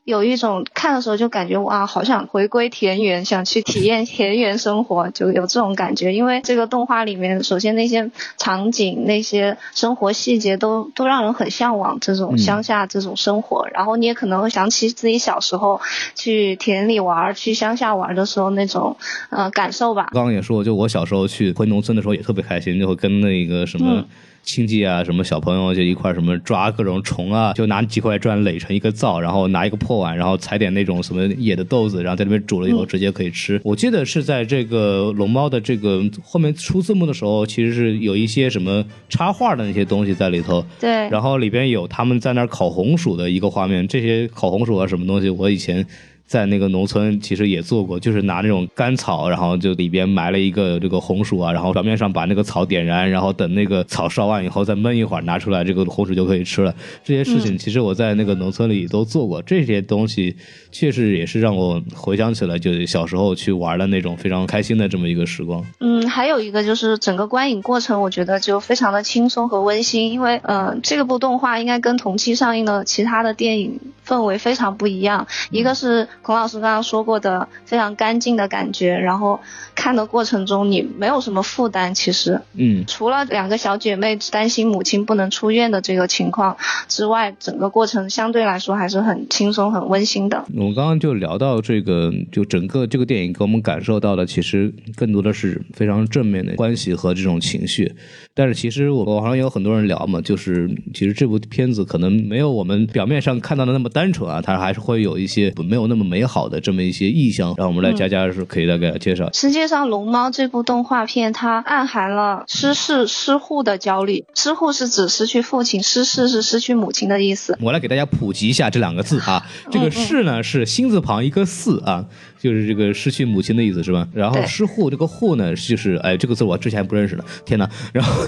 [0.05, 6.13] 有一种看的时候就感觉哇，好想回归田园，想去体验田园生活，就有这种感觉。
[6.13, 13.69] 因为这个动画里面，首先那些场景、那些生活细节都都让人很向往这种乡下这种生活。
[13.73, 15.81] 然后你也可能会想起自己小时候
[16.17, 18.97] 去田里玩、去乡下玩的时候那种
[19.31, 20.09] 呃感受吧。
[20.13, 24.05] 刚刚也说，就我小时候去回农村的时候也特别开心，就会跟那个什么。
[24.43, 33.61] 亲戚啊，什么小朋友就一块什么抓各种虫啊，就拿几块砖垒成一个灶，然后拿一个破碗，然后采点那种什么野的豆子，然后在那边煮了以后直接可以吃。
[33.65, 40.65] 我记得是在这个龙猫的这个后面出字幕的时候，其实是有一些什么插画的那些东西在里头。
[40.81, 40.91] 对。
[41.09, 45.87] 然后里边有他们在那儿烤红薯的一个画面，这些烤红薯啊什么东西，我以前。
[46.33, 56.75] 在那个农村，其实也做过，就是拿那种干草，然后就里边埋了一个这个红薯啊，然后表面上把那个草点燃，然后等那个草烧完以后再焖一会儿，拿出来这个红薯就可以吃了。
[57.05, 60.35] 这些事情其实我在那个农村里都做过，这些东西
[60.71, 65.63] 确实也是让我回想起来，就小时候去玩的那种非常开心的这么一个时光。
[65.81, 76.09] 嗯，还有一个就是整个观影过程，我觉得就非常的轻松和温馨，因为嗯，这个部动画应该跟同期上映的其他的电影氛围非常不一样，一个是。
[76.23, 79.41] 孔老师刚刚说过的非常干净的感觉，然后
[79.75, 86.57] 看的过程中你没有什么负担，其实，嗯，除了两个小姐妹担心母亲不能出院的这个情况
[86.89, 90.45] 之外，整个过程相对来说还是很轻松、很温馨的。
[90.55, 97.93] 我们刚刚就聊到这个，就整个这个电影给我们感受到的，其实更多的是非常正面的关系和这种情绪。
[98.35, 107.55] 但是其实我网上有很多人聊嘛，就是其实这部片子可能没有我们表面上看到的那么单纯啊，它还是会有一些没有那么美好的这么一些意象。
[107.57, 109.31] 让我们来佳佳是可以来给大家介绍。
[109.33, 114.25] 实际上，《龙猫》这部动画片它暗含了失事失护的焦虑。
[114.35, 117.57] 失护是指失去父亲，失事是失去母亲的意思。
[117.63, 122.05] 我来给大家普及一下这两个字啊，这个“事”呢是心字旁一个“四”啊，
[122.43, 124.09] 就是这个失去母亲的意思是吧？
[124.13, 127.71] 然后“失户”这个“户”呢，就是哎，这个字我之前不认识呢，天哪！
[127.95, 128.27] 然后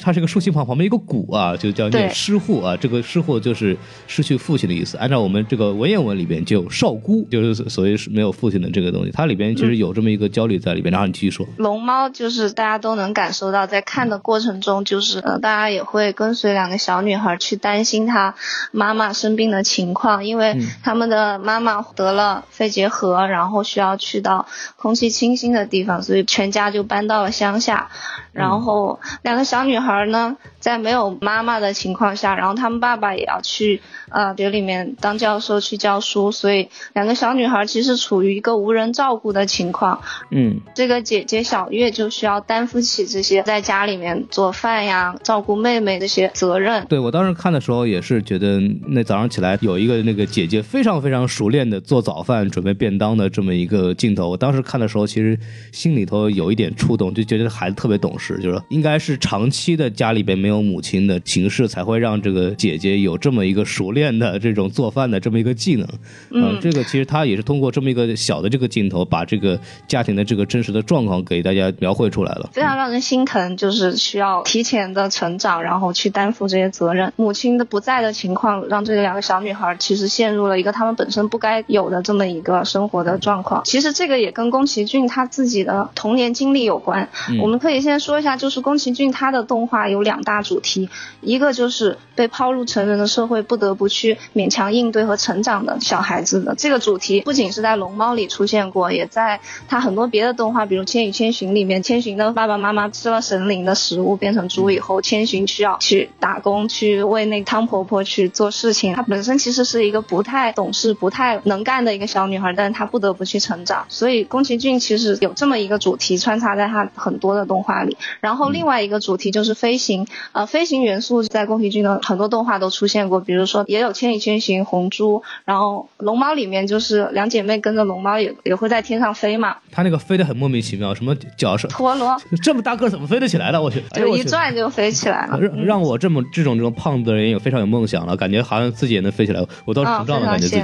[0.00, 4.96] 它是个竖心旁旁边一个“谷”啊，就叫念“失户”啊，这个“失户”就是失去父亲的意思。
[4.96, 10.90] 按照我们这个文言文里边就有少孤，就是所谓是没有父亲的这个东西，它里边其实有这么一个焦虑在里边。
[10.90, 18.34] 然后你继续说，龙猫就是大家都能感受到，在看的过程中，就是呃，大家也会跟随两个小女孩去担心她
[18.72, 24.46] 妈妈生病的情况，因为他们的妈妈得了肺结核，然后需要去到
[24.80, 27.88] 空气清新的地方，所以全家就搬到了乡下。
[28.32, 40.00] 然后两个小女孩呢，在没有妈妈的情况下，然后他们爸爸也要去呃学里面当教授去教书，所以两个小女孩其实处于一个无人照顾的情况。
[40.30, 46.86] 嗯，这个姐姐小月就需要担负起这些在家里面做饭呀、照顾妹妹这些责任。
[46.86, 55.38] 对我当时看的时候也是觉得，那早上起来有一个那个姐姐非常非常熟练的做早饭、准备便当的这么一个镜头，我当时看的时候其实
[55.72, 58.38] 心里头有一点触动，就觉得孩子特别懂事。
[58.42, 65.88] 就是应该是长期的家里边没有母亲的形式，才会让这个姐姐有这么一个熟练的这种做饭的这么一个技能。
[66.30, 72.50] 嗯，这个其实他也是通过这么一个小的这个镜头，把这个家庭的这个真实的状况给大家描绘出来了。
[72.52, 77.10] 非常让人心疼，就是需要提前的成长，然后去担负这些责任。
[77.16, 83.62] 母亲的不在的情况，让这两个小女孩其实陷入了一个她们本身不该有的这么一个生活的状况。
[83.64, 87.08] 其实这个也跟宫崎骏他自己的童年经历有关。
[87.40, 90.90] 我们可以先说一下，就是宫崎骏他的动画有两大主题，
[91.20, 108.96] 一个就是被抛入成人的社会，不得不去勉强应对和成长的小孩子的这个主题，不仅是在《龙猫》里出现过，也在他很多别的动画，比如《千与千寻》里面，千寻的爸爸妈妈吃了神灵的食物变成猪以后，千寻需要去打工，去为那汤婆婆去做事情。
[108.96, 113.86] 她本身其实是一个不太懂事、不太能干的一个小女孩，但是她不得不去成长。
[113.88, 129.56] 所以宫崎骏其实有这么一个主题穿插在他很多的动画里，然后另外一个主题就是飞行，呃，飞行元素在宫崎骏的很多动画都出现过，比如说也有《千与千寻》、红猪，然后《龙猫》里面就是两姐妹跟着龙猫也也会在天上飞嘛。
[129.70, 133.60] 他那个飞得很莫名其妙，什么脚是陀螺，这么大个怎么飞得起来的？
[133.60, 135.38] 我去，就一转就飞起来了。
[135.38, 140.62] 让让我这么这种这种胖子的人也非常有梦想了，感觉好像自己也能飞起来，我倒是膨胀了，感觉自己。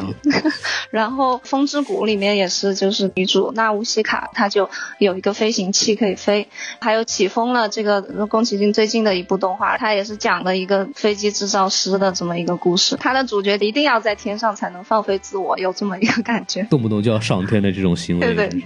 [0.90, 6.48] 然后《风之谷》里面也是，就是女主纳乌西卡，它就有一个飞行器可以飞。
[6.80, 12.96] 还有起风了，这个宫崎骏最近的一部动画，它也是讲了一个飞机制造师的这么一个故事。
[12.96, 18.34] 它的主角一定要在天上才能放飞自我，有这么一个感觉，动不动就要上天的这种行为。
[18.34, 18.62] 对对。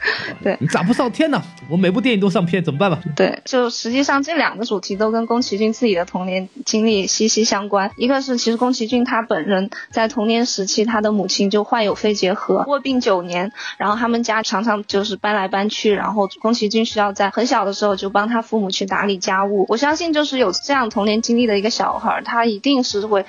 [0.42, 1.42] 对你咋不上天呢？
[1.68, 3.00] 我每部电影都上片，怎么办吧？
[3.16, 7.90] 对，就实际上这两个主题都跟宫崎骏自己的童年经历息息相关。
[7.96, 19.66] 一个是其实宫崎骏他本人在童年时期，他的母亲就患有肺结核，卧病九年，然后他们家常常就是搬来搬去，然后宫崎骏需要在很小的时候就帮他父母去打理家务。
[19.68, 23.24] 我相信就是有这样童年经历的一个小孩，他一定是会。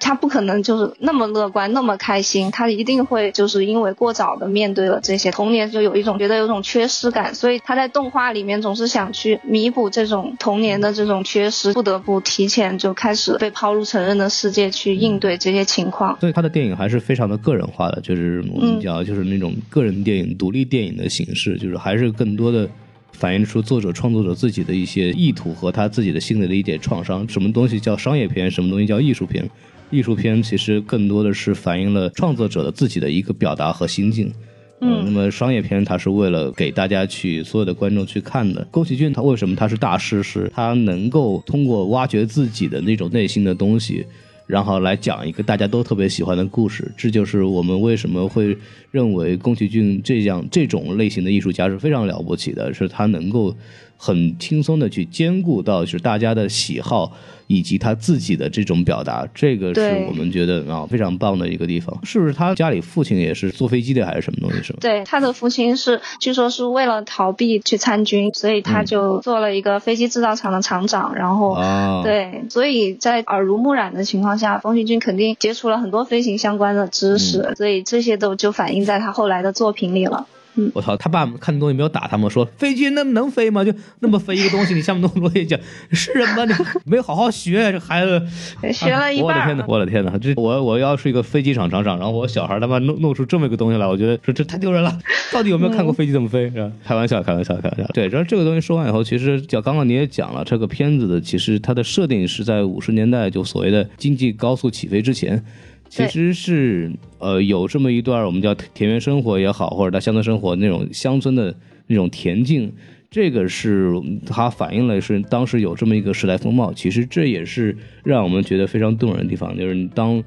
[0.00, 16.18] 他不可能就是那么乐观那么开心，他一定会就是因为过早的面对了这些童年，就有一种觉得有种缺失感，所以他在动画里面总是想去弥补这种童年的这种缺失，不得不提前就开始被抛入成人的世界去应对这些情况。
[16.20, 22.68] 所以他的电影还是非常的个人化的，就是我们讲就是那种个人电影、独立电影的形式，就是还是更多的
[23.12, 27.28] 反映出作者创作者自己的一些意图和他自己的心里的一点创伤。
[27.28, 28.48] 什么东西叫商业片？
[28.48, 29.44] 什么东西叫艺术片？
[29.90, 34.32] 艺术片其实更多的是反映了创作者的自己的一个表达和心境，
[34.80, 38.62] 嗯，那么商业片它是为了给大家去所有的观众去看的。
[38.70, 40.22] 宫崎骏他为什么他是大师？
[40.22, 44.04] 是他能够通过挖掘自己的那种内心的东西，
[44.46, 46.92] 然后来讲一个大家都特别喜欢的故事。
[46.96, 48.56] 这就是我们为什么会
[48.90, 53.56] 认为宫崎骏这样这种类型的艺术家是非常了不起的，是他能够
[53.96, 57.16] 很轻松的去兼顾到就是大家的喜好。
[57.48, 61.98] 以及他自己的这种表达，这个是我们觉得啊非常棒的一个地方。
[62.04, 64.62] 是不是他家里父亲也是坐飞机的，还是什么东西？
[64.62, 64.78] 是吗？
[64.80, 71.48] 对，他的父亲是据说是为了逃避去参军，所以他就做了一个飞机制造厂的厂长，然后。
[71.52, 80.26] 啊，对，所以在耳濡目染的情况下，冯旭军肯定接触了很多飞行相关的知识，所以这些都就反映在他后来的作品里了。
[80.74, 82.28] 我操，他爸看东西没有打他吗？
[82.28, 83.64] 说飞机那能飞吗？
[83.64, 85.58] 就那么飞一个东西，你下面弄逻辑讲
[85.92, 86.44] 是人吗？
[86.44, 86.52] 你
[86.84, 88.20] 没有好好学，这孩子
[88.72, 89.28] 学了一半。
[89.28, 89.64] 我的天哪！
[89.68, 90.18] 我的天哪！
[90.18, 94.98] 这我我要是一个飞机场厂长，然后我小孩他妈弄弄出这么一个东西来，我觉得说这太丢人了。
[95.32, 96.50] 到底有没有看过飞机怎么飞？
[96.50, 96.70] 是吧？
[96.84, 97.86] 开玩笑，开玩笑，开玩笑。
[97.92, 105.42] 对，然后这个东西说完以后，其实就刚刚你也讲了，这个片子的其实它的设定是在五十年代，就所谓的经济高速起飞之前。
[105.88, 111.54] 其实是呃有这么一段我们叫田园生活也好，或者在乡村生活那种乡村的
[111.86, 112.72] 那种恬静，
[113.10, 113.90] 这个是
[114.26, 116.72] 它反映了是当时有这么一个时代风貌。
[116.72, 120.22] 其实这也是让我们觉得非常动人的地方，就是当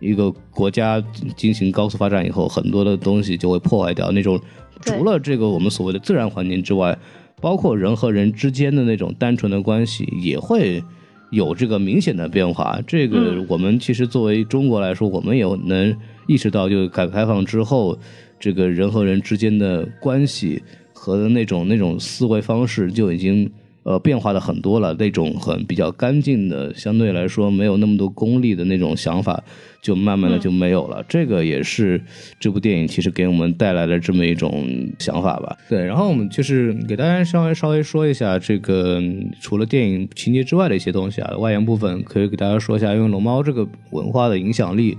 [0.00, 1.02] 一个国家
[1.36, 4.38] 进行高速发展以后，很多的东西就会破坏掉那种
[4.80, 6.98] 除了这个我们所谓的自然环境之外，
[7.40, 10.82] 包括人和人之间的那种单纯的关系也会。
[11.34, 15.94] 有这个明显的变化，这个我们其实作为中国来说，我们也能
[16.26, 17.98] 意识到，就改革开放之后，
[18.38, 20.62] 这个人和人之间的关系
[20.92, 23.50] 和那种那种思维方式就已经
[23.84, 24.92] 呃变化的很多了。
[24.94, 29.42] 那种很比较干净的，相对来说没有那么多功利的那种想法，
[29.80, 31.04] 就慢慢的就没有了。
[31.08, 32.00] 这个也是
[32.40, 34.66] 这部电影其实给我们带来的这么一种
[34.98, 35.56] 想法吧。
[35.68, 39.02] 对，然后我们就是给大家稍微稍微说一下这个
[39.40, 44.96] 除了电影情节之外的一些东西啊，外延部分可以给大家说一下，因为龙猫这个文化的影响力。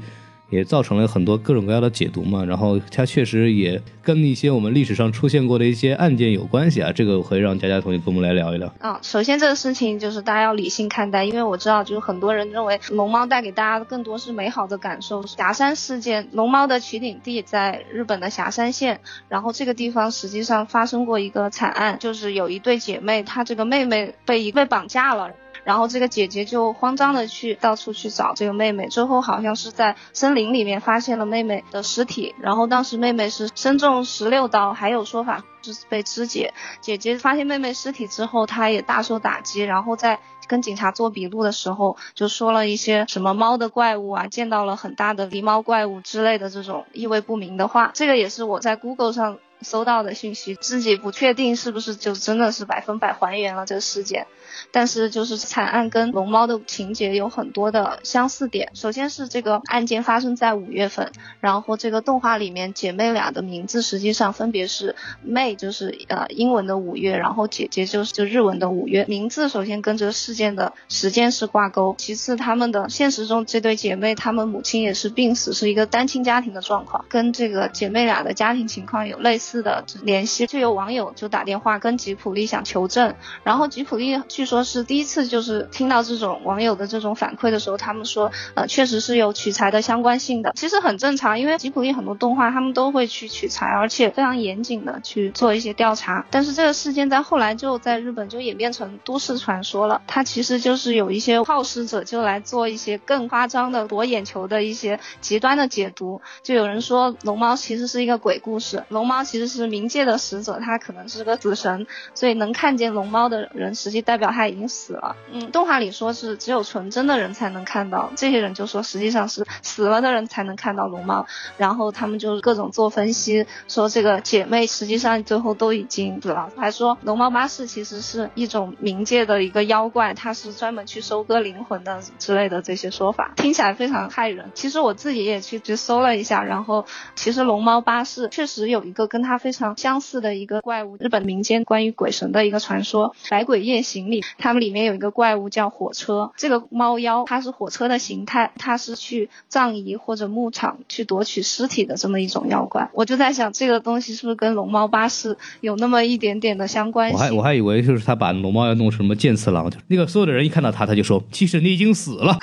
[0.49, 8.71] 也造成了很多各种各样的解读嘛，然后它确实也跟一些我们历史上出现过的一些案件有关系啊，这个我会让佳佳同学跟我们来聊一聊。
[8.79, 15.25] 啊，首先这个事情就是大家要理性看待，因为我知道就是很多人认为龙猫带给大家的更多是美好的感受。
[15.25, 25.31] 霞山事件，龙猫的取景地在日本的霞山县，然后这个地方实际上发生过一个惨案，就是有一对姐妹，她这个妹妹被被绑架了。
[25.65, 32.33] 然后这个姐姐就慌张的去到处去找这个妹妹，最后好像是在森林里面发现了妹妹的尸体。
[32.39, 36.53] 然后当时妹妹是身中十六刀，还有说法是被肢解。
[36.79, 39.61] 姐姐发现妹妹尸体之后，她也大受打击。
[39.61, 47.89] 然后在跟警察做笔录的时候，就说了一些什么猫的怪物啊，见到了很大的狸猫怪物之类的这种意味不明的话。
[47.95, 54.27] 这个也是我在 Google 上搜到的信息，自己不确定是不是就真的是百分百还原了这个事件。
[54.71, 58.71] 但是就是惨案跟龙猫的情节有很多的相似点。
[58.73, 64.95] 首先是这个案件发生在五月份，然后这个动画里面姐妹俩的名字实际上分别是
[65.27, 69.05] May，就是呃英文的五月，然后姐姐就是就日文的五月。
[69.07, 80.47] 名字首先跟这个事件的时间是挂钩，其次他们的现实中这对姐妹，她们母亲也是病死，是一个单亲家庭的状况，跟这个姐妹俩的家庭情况有类似的联系。
[80.47, 84.65] 就有网友就打电话跟吉普力想求证，然后吉普力据说。
[84.65, 96.25] 是第一次，就是听到这种网友的这种反馈的时候，他们说，呃，确实是有取材的相关性的，其实很正常，因为吉普力很多动画他们都会去取材，而且非常严谨的去做一些调查。
[96.31, 106.21] 但是这个事件在后来就在日本就演变成都市传说了，它其实就是有一些好事者就来做一些更夸张的夺眼球的一些极端的解读。
[106.41, 114.65] 就有人说龙猫其实是一个鬼故事，龙猫其其实是冥界的使者，他可能是个死神，所以能看见龙猫的人，实际代表他已经。
[114.67, 121.25] 死了，嗯，动画里说是只有纯真的人才能看到，这些人就说实际上是死了的人才能看到龙猫，
[121.55, 134.51] 然后他们就各种做分析，说这个姐妹实际上最后都已经死了，还说龙猫巴士其实是一种冥界的一个妖怪，它是专门去收割灵魂的之类的这些说法，听起来非常骇人。
[134.55, 144.65] 其实我自己也去去搜了一下，然后其实龙猫巴士确实有一个跟它非常相似的一个怪物，日本民间关于鬼神的一个传说，《百鬼夜行》里他们。
[144.65, 152.89] 里面有一个怪物叫火车，这个猫妖它是火车的形态，它是去葬仪或者牧场去夺取尸体的这么一种妖怪。
[152.91, 157.19] 我就在想，这个东西是不是跟龙猫巴士有那么一点点的相关性？
[157.19, 162.39] 我还我还以为就是他把龙猫要弄成什么剑次郎，那个所有的人一看到他，他就说：“其实你已经死了。”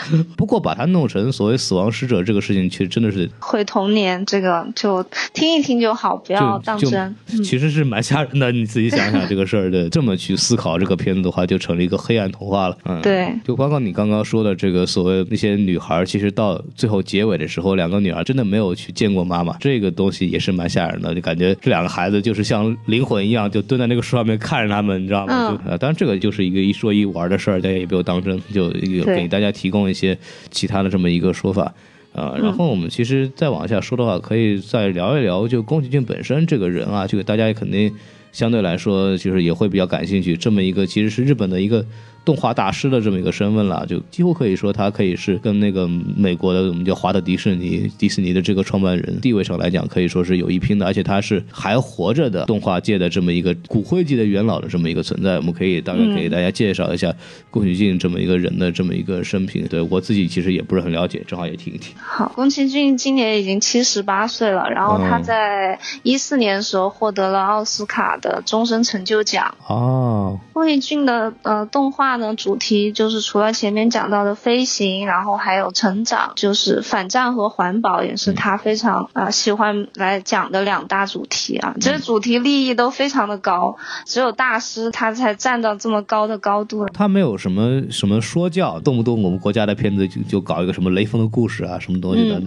[0.36, 5.02] 不过把它弄成所谓死亡使者这个事情，其实真的是毁童年，这个就
[5.32, 7.14] 听一听就好，不要当真。
[7.44, 12.76] 其实是蛮吓人的，你自己想想这个事儿的， 这么去思考这个片子的话，就成了一个黑暗童话了。
[12.84, 13.32] 嗯，对。
[13.44, 25.58] 就包括你刚刚说的这个所谓那些女孩，其实到最后结尾的时候，两个女儿真的没有去见过妈妈，这个东西也是蛮吓人的，就感觉这两个孩子就是像灵魂一样，就蹲在那个树上面看着他们，你知道吗？
[25.68, 28.70] 就当然这个就是一个一说一玩的事儿，大家也不要当真，就
[29.04, 30.16] 给大家提供一些
[30.50, 31.74] 其他的这么一个说法。
[32.12, 37.92] 呃，然后我们其实再往下说的话，可以再聊一聊，就宫崎骏本身这个人啊，这个大家也肯定
[38.32, 41.84] 相对来说就是也会比较感兴趣，这么一个其实是日本的一个。
[42.30, 55.38] 动画大师的这么一个身份了，就几乎可以说他可以是跟那个美国的我们叫华特迪士尼迪士尼的这个创办人地位上来讲，可以说是有一拼的，而且他是还活着的动画界的这么一个骨灰级的元老的这么一个存在。
[55.38, 57.12] 我们可以大概给大家介绍一下
[57.50, 59.66] 宫崎骏这么一个人的这么一个生平。
[59.66, 61.92] 对我自己其实也不是很了解，正好也听一听。
[61.98, 69.52] 好，宫崎骏今年已经七十八岁了，然后他在一四年的时候获得了奥斯卡的终身成就奖。
[69.66, 72.19] 哦，宫崎骏的呃动画。
[72.20, 81.74] 呢，主题就是除了前面讲到的飞行，然后还有成长，就是反战和环保，也是他非常啊喜欢来讲的两大主题啊。
[81.80, 86.86] 这些主题利益都非常的高，只有大师他才站到这么高的高度。
[86.92, 92.42] 他没有什么什么说教，动不动我们国家的片子就就搞一个什么雷锋的故事啊，什么东西的，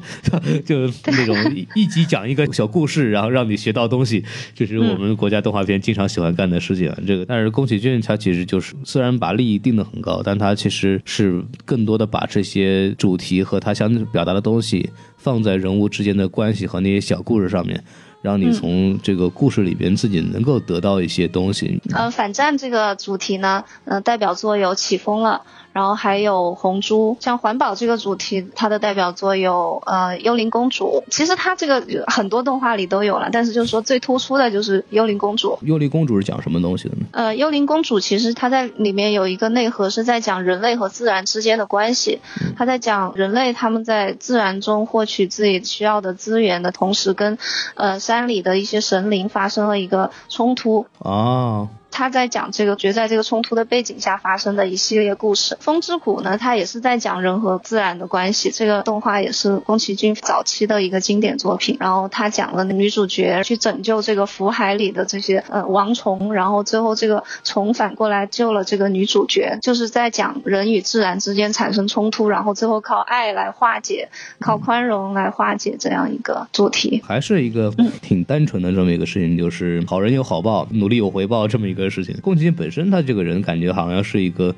[0.65, 1.35] 就那种
[1.73, 6.93] 一集讲一个小故事，然后让你学到东西，这是我们国家动画片经常喜欢干的事情。
[7.07, 9.52] 这个，但是宫崎骏他其实就是虽然把利益。
[9.57, 17.83] 定的很高，但他其实是更多的把这些主题和他想表达的东西放在人物之间的关系和那些小故事上面，
[18.23, 21.79] 让你从这个故事里边自己能够得到一些东西。
[21.95, 25.43] 嗯，反战这个主题呢，呃，代表作有起风了。
[25.73, 31.03] 然后还有红猪，像环保这个主题，它的代表作有呃幽灵公主。
[31.09, 35.57] 其实它这个很多动画里都有了，但是就是说最突出的就是幽灵公主。
[35.63, 37.05] 幽灵公主是讲什么东西的呢？
[37.09, 42.19] 呃，幽灵公主其实它在里面有一个内核是在讲人类和自然之间的关系。
[42.55, 47.39] 它在讲人类他们在自然中获取自己需要的资源的同时，跟
[47.73, 50.85] 呃山里的一些神灵发生了一个冲突。
[50.99, 51.67] 哦。
[51.93, 55.55] 他在讲这个，决在这个冲突的背景下发生的一系列故事。
[55.59, 58.49] 风之谷呢，它也是在讲人和自然的关系。
[58.49, 61.77] 这个动画也是宫崎骏早期的一个经典作品。
[61.79, 77.03] 然后他讲了女主角去拯救这个福海里的这些呃王虫，然后最后这个虫反过来救了这个女主角，就是在讲人与自然之间产生冲突，然后最后靠爱来化解，靠宽容来化解这样一个主题。
[77.07, 77.71] 还是一个
[78.01, 81.82] 挺单纯的这么一个事情，就是好人有好报，努力有回报这么一个。
[81.83, 84.55] 的事情，宫崎骏本身他这个人感觉好像是一个。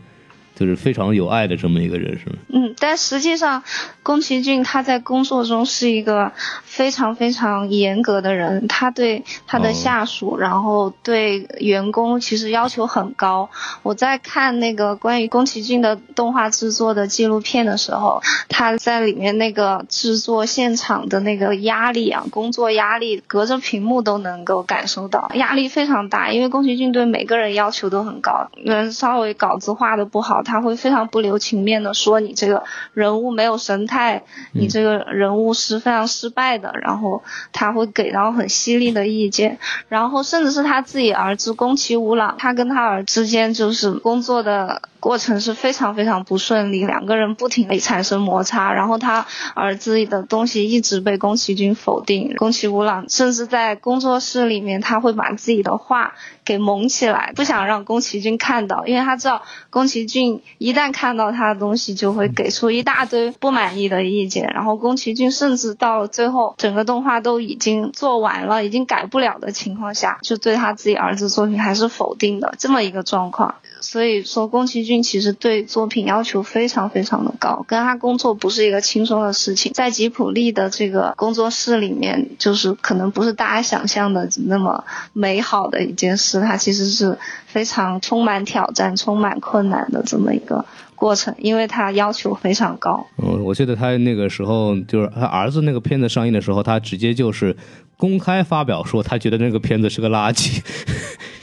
[0.56, 2.38] 就是非常有爱的这么一个人，是吗？
[2.48, 3.62] 嗯，但实际上，
[4.04, 6.32] 宫崎骏他在工作中是一个
[6.64, 13.50] 非常非常严格的人，他对他的下属，然后对员工其实要求很高。
[13.84, 30.44] 我在看那个关于宫崎骏的动画制作的纪录片的时候，他在里面那个制作现场的那个压力啊，工作压力，隔着屏幕都能够感受到，压力非常大，因为宫崎骏对每个人要求都很高，人稍微稿子画的不好。
[30.46, 34.24] 他会非常不留情面的说你这个人物没有神态，
[34.54, 37.22] 你这个人物是非常失败的，然后
[37.52, 44.84] 他会给到很犀利的意见，然后甚至是他自己儿子宫崎吾朗，他跟他儿之间就是工作的。
[45.06, 74.95] 过程是非常非常不顺利，两个人不停地产生摩擦，然后他儿子的东西一直被宫崎骏否定，宫崎吾朗甚至在工作室里面他会把自己的画给蒙起来，不想让宫崎骏看到，因为他知道宫崎骏一旦看到他的东西就会给出一大堆不满意的意见，然后宫崎骏甚至到了最后整个动画都已经做完了，已经改不了的情况下，就对他自己儿子作品还是否定的这么一个状况，所以说宫崎骏。
[75.02, 79.72] 其实对作品要求非常非常的高，跟他工作不是一个轻松的事情。
[79.74, 84.84] 在吉普力的这个工作室里面，就是可能不是大家想象的那么
[85.14, 90.66] 美好的一件事，它其实是非常充满挑战、充满困难的这么一个
[90.96, 93.06] 过程，因为他要求非常高。
[93.18, 97.56] 嗯，我记得他那个时候就是他儿子那个片子上映的时候，他直接就是
[97.98, 100.62] 公开发表说他觉得那个片子是个垃圾。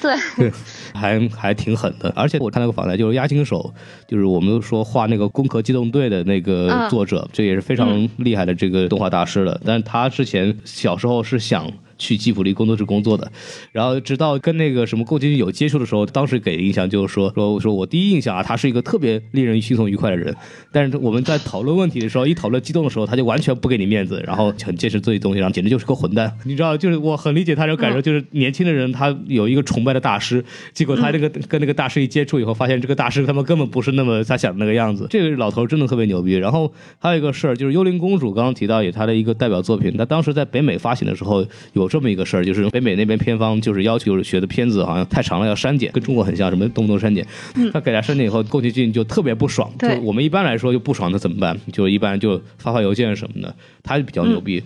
[0.00, 0.50] 对。
[0.94, 3.72] 还还挺狠的，而且我看那个访谈，就是押金手，
[4.06, 9.60] 就是我们说画那个《攻壳机动队》的那个作者，这也是非常厉害的这个动画大师了。
[9.64, 11.70] 但是他之前小时候是想
[12.02, 13.30] 去吉普力工作室工作的。
[13.70, 20.34] 然后直到跟那个什么宫崎骏有接触的时候，当时给的印象就是说说我说我第一印象啊，他是一个特别令人轻松愉快的人。
[20.72, 26.36] 但是我们在讨论问题的时候，一讨论激动的时候，他就完全不给你面子，然后很坚持自己东西，然后简直就是个混蛋。
[26.44, 35.06] 你知道，就是我很理解他这种感受，就是年轻的人他有一个崇拜的大师，结果他这个跟那个大师一接触以后，发现这个大师他们根本不是那么他想的那个样子。
[35.10, 36.32] 这个老头真的特别牛逼。
[36.34, 39.94] 然后还有一个事儿，就是《幽灵公主》刚刚提到，也他的一个代表作品。
[39.96, 41.44] 他当时在北美发行的时候，
[41.74, 47.26] 有这么一个事儿，就是北美那边片方就是要求学的片子好像太长了要删减，跟中国很像，什么动不动删减。
[47.70, 49.70] 他给他删减以后，宫崎骏就特别不爽。
[49.78, 51.54] 就对我们一般来说就不爽，那怎么办？
[51.70, 53.54] 就一般就发发邮件什么的。
[53.82, 54.62] 他就比较牛逼，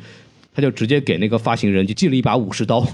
[0.54, 2.86] 他就直接给那个发行人就寄了一把武士刀。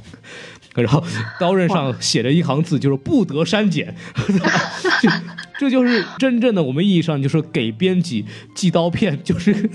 [0.74, 1.02] 然后
[1.38, 3.94] 刀刃上写着一行字，就是不得删减。
[5.00, 5.10] 就
[5.58, 9.70] 这就是真正的我们意义上就是给编辑寄刀片，就是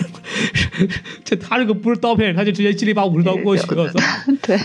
[1.24, 3.64] 这他这个不是刀片，他就直接寄了一把武士刀过去。
[3.74, 4.00] 我操！
[4.42, 4.60] 对，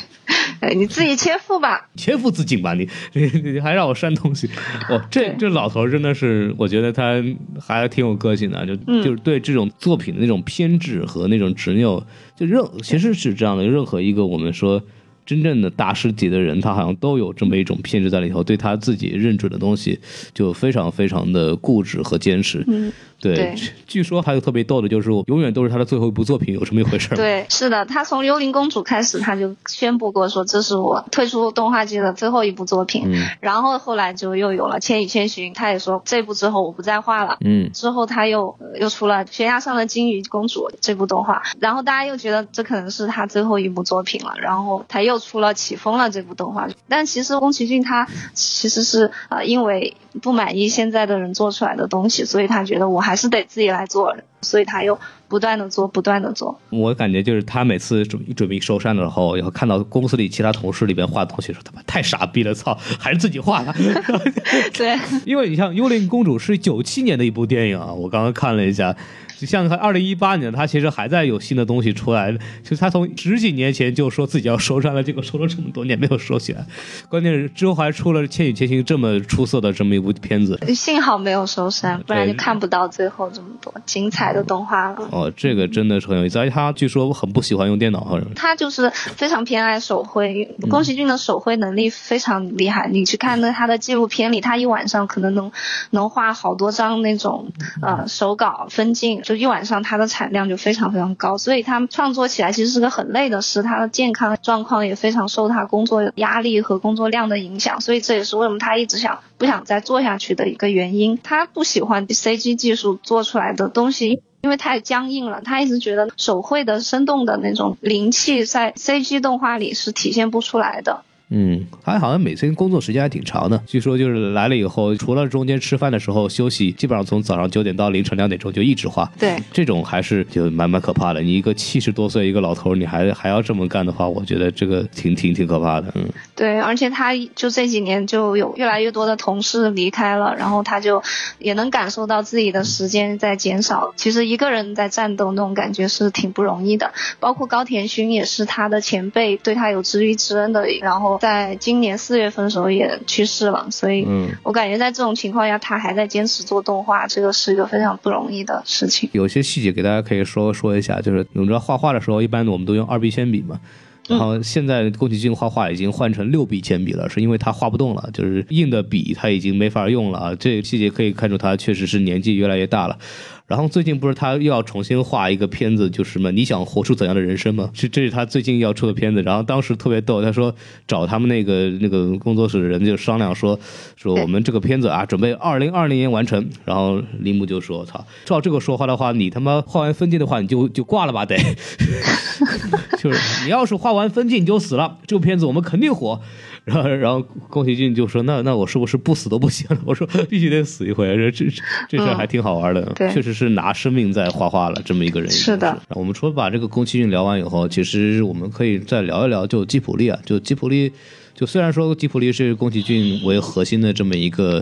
[0.61, 1.89] 哎，你自己切腹吧。
[1.97, 4.49] 切腹自尽吧你， 你你还让我删东西，
[4.89, 7.23] 哦，这这老头真的是，我觉得他
[7.61, 12.05] 还挺有个性的，就、嗯就是对这种作品的那种偏执和那种执拗，
[12.37, 14.83] 就任其实是这样的，任何一个我们说
[15.25, 19.99] 真正的大师级的人，他好像都有这么一种偏执在里头，对他自己认准的东西
[20.35, 22.65] 就非常非常的固执和坚持。
[22.67, 22.93] 嗯，
[23.23, 23.55] 对，对
[23.87, 27.17] 据说还有特别逗的就是，永远都是他的最后一部作品，有这么一回事儿？
[27.17, 33.05] 对，是的，他从《幽灵公主》开始，他就宣布过说这是我退出动画界的最后一部作品。
[33.07, 37.37] 嗯然后后来就又有了《千与千寻》，他也说这部之后我不再画了。
[37.41, 46.69] 嗯之后他又呃又出了《悬崖上的金鱼公主》这部动画，然后大家又觉得这可能是他最后一部作品了，然后他又出了《起风了》这部动画。
[46.89, 54.99] 但其实宫崎骏他其实是呃因为不满意现在的人做出来的东西，所以他觉得我还是得自己来做，所以他又
[55.29, 56.59] 不断的做，不断的做。
[56.71, 63.73] 我感觉就是他每次准准备收山的时候，然后看到公司里其他同事里边画东西，说他妈太傻逼了，操，还是自己画的。
[64.75, 68.99] 对， 因为你像《幽灵公主》是九七年的一部电影啊，我刚刚看了一下，就
[69.47, 72.33] 像他二零一八年，他其实还在有新的东西出来，
[72.63, 76.65] 就他从十几年前就说自己要收山了，结果收了这么多年没有收起来，
[77.09, 80.59] 关键是之后还出了《千与千寻》这么出色的这么一部片子。
[80.75, 85.09] 幸好没有收山，不然就看不到最后这么多精彩的动画了。
[85.11, 92.89] 哦，这个真的是很有意思，而且他据说很不喜欢用电脑，他就是非常偏爱手绘，宫崎骏的手绘能力非常厉害。
[92.91, 95.51] 你去看那他的纪录片里，他一晚上可能能
[95.91, 101.39] 能画好多张那种呃手稿分镜，一晚上他的产量就非常非常高。
[101.39, 107.81] 所以他创作起来其实是个很累的事，他的健康状况也非常受他工作压力和工作量的影响。
[107.81, 111.19] 所以这也是为什么他一直想不想再做下去的一个原因。
[111.23, 114.23] 他不喜欢 CG 技术做出来的东西。
[114.43, 121.05] 因为太僵硬了，他一直觉得手绘的生动的那种灵气在 CG 动画里是体现不出来的。
[121.35, 129.11] 嗯，他好像每天工作时间还挺长的，据说就是来了以后，除了中间吃饭的时候休息，基本上从早上九点到凌晨两点钟就一直画。
[129.19, 131.23] 对，这种还是就蛮蛮可怕的。
[131.23, 135.91] 你一个七十多岁一个老头，你还还要这么干的话，我觉得这个挺挺挺可怕的。
[135.95, 136.05] 嗯，
[136.37, 141.03] 对，而且他就这几年就有越来越多的同事离开了，然后他就
[141.39, 143.95] 也能感受到自己的时间在减少。
[143.97, 146.93] 其实一个人在战斗那种感觉是挺不容易的。
[147.21, 159.09] 包括高田勋也是他的前辈，对他有知遇之恩的，然后在今年四月份的时候也去世了，所以嗯我感觉在这种情况下，他还在坚持做动画，这个是一个非常不容易的事情。
[159.13, 163.61] 有些细节给大家可以说说一下，就是我们知道画画的时候，一般我们都用二 B 铅笔嘛。
[164.09, 170.35] 然后现在宫崎骏画画已经换成六 B 铅笔了，是因为他画不动了，就是硬的笔他已经没法用了啊。
[170.35, 172.99] 这个细节可以看出他确实是年纪越来越大了。
[173.47, 177.69] 然后最近不是他又要重新画一个片子，就是什么你想活出怎样的人生吗？
[177.75, 179.23] 是这是他最近要出的片子。
[179.23, 180.55] 然后当时特别逗，他说
[180.87, 183.59] 找他们那个那个工作室的人就商量说
[183.97, 186.49] 说我们这个片子啊，准备二零二零年完成。
[186.65, 191.37] 然后铃木就说：“操，照这个说话的话，你他妈画完分镜的话，你就就挂了吧得。
[192.99, 196.21] 就是你要是画完分镜你就死了，这部片子我们肯定火。”
[196.65, 201.07] 然后，然后宫崎骏就说：“那那我是不是不死都不行了？” 我说：“必须得死一回。
[201.17, 201.47] 这这
[201.89, 205.77] 这事儿还挺好玩的，对确实是拿生命在画画了，这么一个人。”是的。
[205.91, 210.93] 我们除了把这个宫崎骏聊完以后，其实我们可以再聊一聊，就吉普力啊，就吉普力，
[211.35, 214.61] 就虽然说吉普力是宫崎骏为核心的这么一个。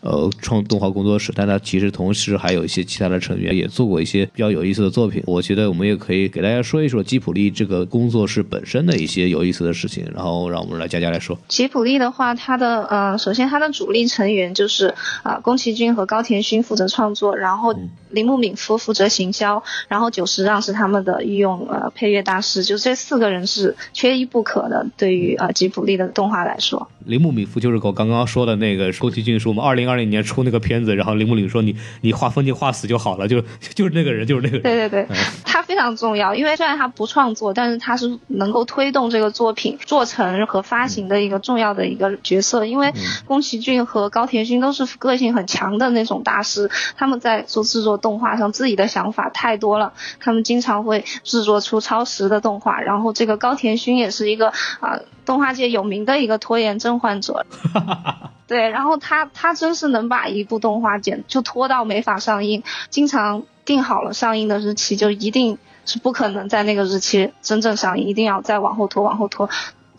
[0.00, 5.22] 呃创动画工作室，但他其实同时还有一些其他的成员也做过一些比较有意思的作品。
[5.26, 11.38] 我觉得我们也可以给大家说一说吉普力这个工作室本身的一些有意思的事情，然后让我们来佳佳来说。
[11.48, 17.74] 吉普力的话，它的呃，首先它的主力成员就是啊、宫崎骏和高田勋负责创作，然后
[18.10, 24.86] 铃木敏夫负责行销，然后久石让是他们的御用呃配乐大师，就这四个人是缺一不可的。
[24.96, 33.42] 对于呃吉普力的动画来说，铃木敏夫就是我刚刚说的那个宫崎骏是我们二零二零年出那个片子，然后铃木岭说你你画风景画死就好了，就
[33.74, 34.62] 就是那个人，就是那个人。
[34.62, 42.64] 对对对，他非常重要，因为虽然他不创作，但是他是能够推动这个作品做成和发行的一个重要的一个角色。
[42.64, 42.92] 因为
[43.26, 52.80] 宫崎骏和高田勋都是个性很强的那种大师，他们在做制作动画上自己的想法太多了，他们经常会制作出超时的动画。
[52.80, 54.48] 然后这个高田勋也是一个
[54.80, 57.46] 啊、动画界有名的一个拖延症患者。
[58.50, 69.48] 对，然后他他真是能把一部动画剪就拖到没法上映，经常定好了上映的日期，就一定是不可能在那个日期真正上映，一定要再往后拖，往后拖。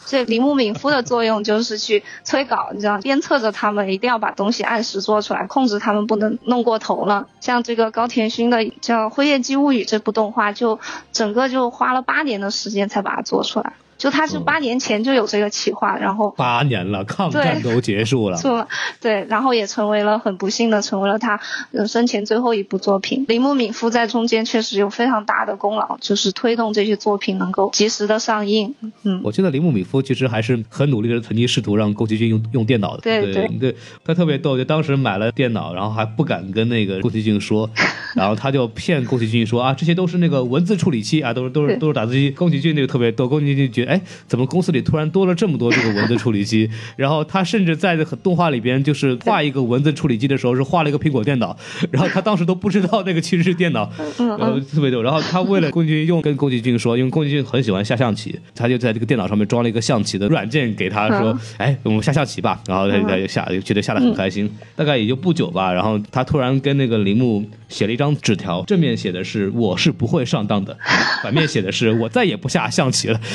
[0.05, 7.27] 这铃木敏夫的作用就是去催稿，你知道，鞭策着他们一定要把东西按时做出来，控制他们不能弄过头了。
[7.39, 10.77] 像这个高田勋的叫《辉夜姬物语》这部动画，就
[11.13, 13.71] 整个就花了八年的时间才把它做出来。
[14.01, 18.39] 就他是八年前就有这个企划，然后八年了，抗战都结束了。
[18.99, 21.39] 对，然后也成为了很不幸的，成为了他
[21.69, 23.25] 人生前最后一部作品。
[23.27, 28.73] 铃木敏夫在中间确实有非常大的功劳，就是推动这些作品能够及时的上映。
[29.03, 33.01] 嗯，我记得铃木敏夫其实还是很努力的，曾经试图让宫崎骏用用电脑的。
[33.01, 37.69] 对对对，他特别逗，就当时买了电脑，然后还不敢跟那个宫崎骏说，
[38.15, 42.31] 然后他就骗宫崎骏说啊，这些都是那个文字处理器啊，都是都是都是打字机。
[42.31, 46.69] 宫崎骏那个特别逗，宫崎骏觉得哎，怎么公司里突然多了这么多这个文字处理器？
[46.97, 51.55] 然后他甚至在动画里边就是画一个文字处理器的时候，是画了一个苹果电脑，
[51.91, 53.89] 然后他当时都不知道那个其实是电脑，
[54.19, 55.01] 嗯然后特别逗。
[55.01, 62.61] 然后他为了宫崎骏用跟宫崎骏说，因为宫崎骏很喜欢下象棋，他就在这个电脑上面装了一个象棋的软件给他说嗯，哎，我们下象棋吧。
[62.67, 64.49] 然后他就他就下，觉得下的很开心。
[64.75, 70.77] 大概也就不久吧，然后他突然跟那个铃木写了一张纸条，正面写的是我是不会上当的，
[71.23, 73.19] 反面写的是我再也不下象棋了。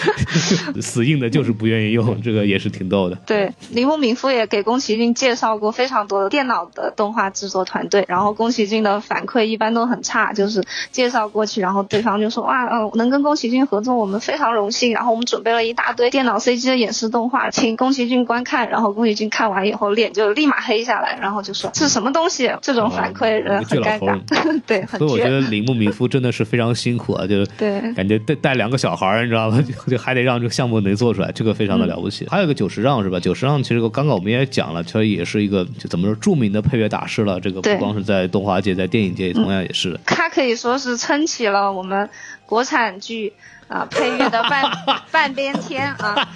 [0.80, 3.16] 死硬的就是不愿意用，这个也是挺逗的。
[3.26, 22.50] 对，铃木敏夫也给宫崎骏介绍过非常多的电脑的动画制作团队，然后宫崎骏的反馈一般都很差，就是介绍过去，然后对方就说哇，嗯、能跟宫崎骏合作，我们非常荣幸，然后我们准备了一大堆电脑 CG 的演示动画，请宫崎骏观看，然后宫崎骏看完以后脸就立马黑下来，然后就说这是什么东西？
[22.62, 27.80] 这种反馈人哦很尴巨老尬， 对，很所以我觉，得铃木敏夫真的是非常辛苦啊，就对。
[27.94, 29.60] 感觉带带两个小孩儿，你知道吗？
[29.86, 32.26] 就就还得让这个项目能做出来，这个非常的了不起。
[32.28, 33.20] 还有一个久石让是吧？
[33.20, 37.40] 久石让其实刚刚我们也讲了，其实也是一个就怎么说著名的配乐大师了。
[37.40, 40.00] 这个不光是在动画界，在电影界同样也是的。
[40.06, 42.08] 他可以说是撑起了我们
[42.46, 43.32] 国产剧
[43.70, 44.64] 啊、配乐的半
[45.12, 46.28] 半边天啊。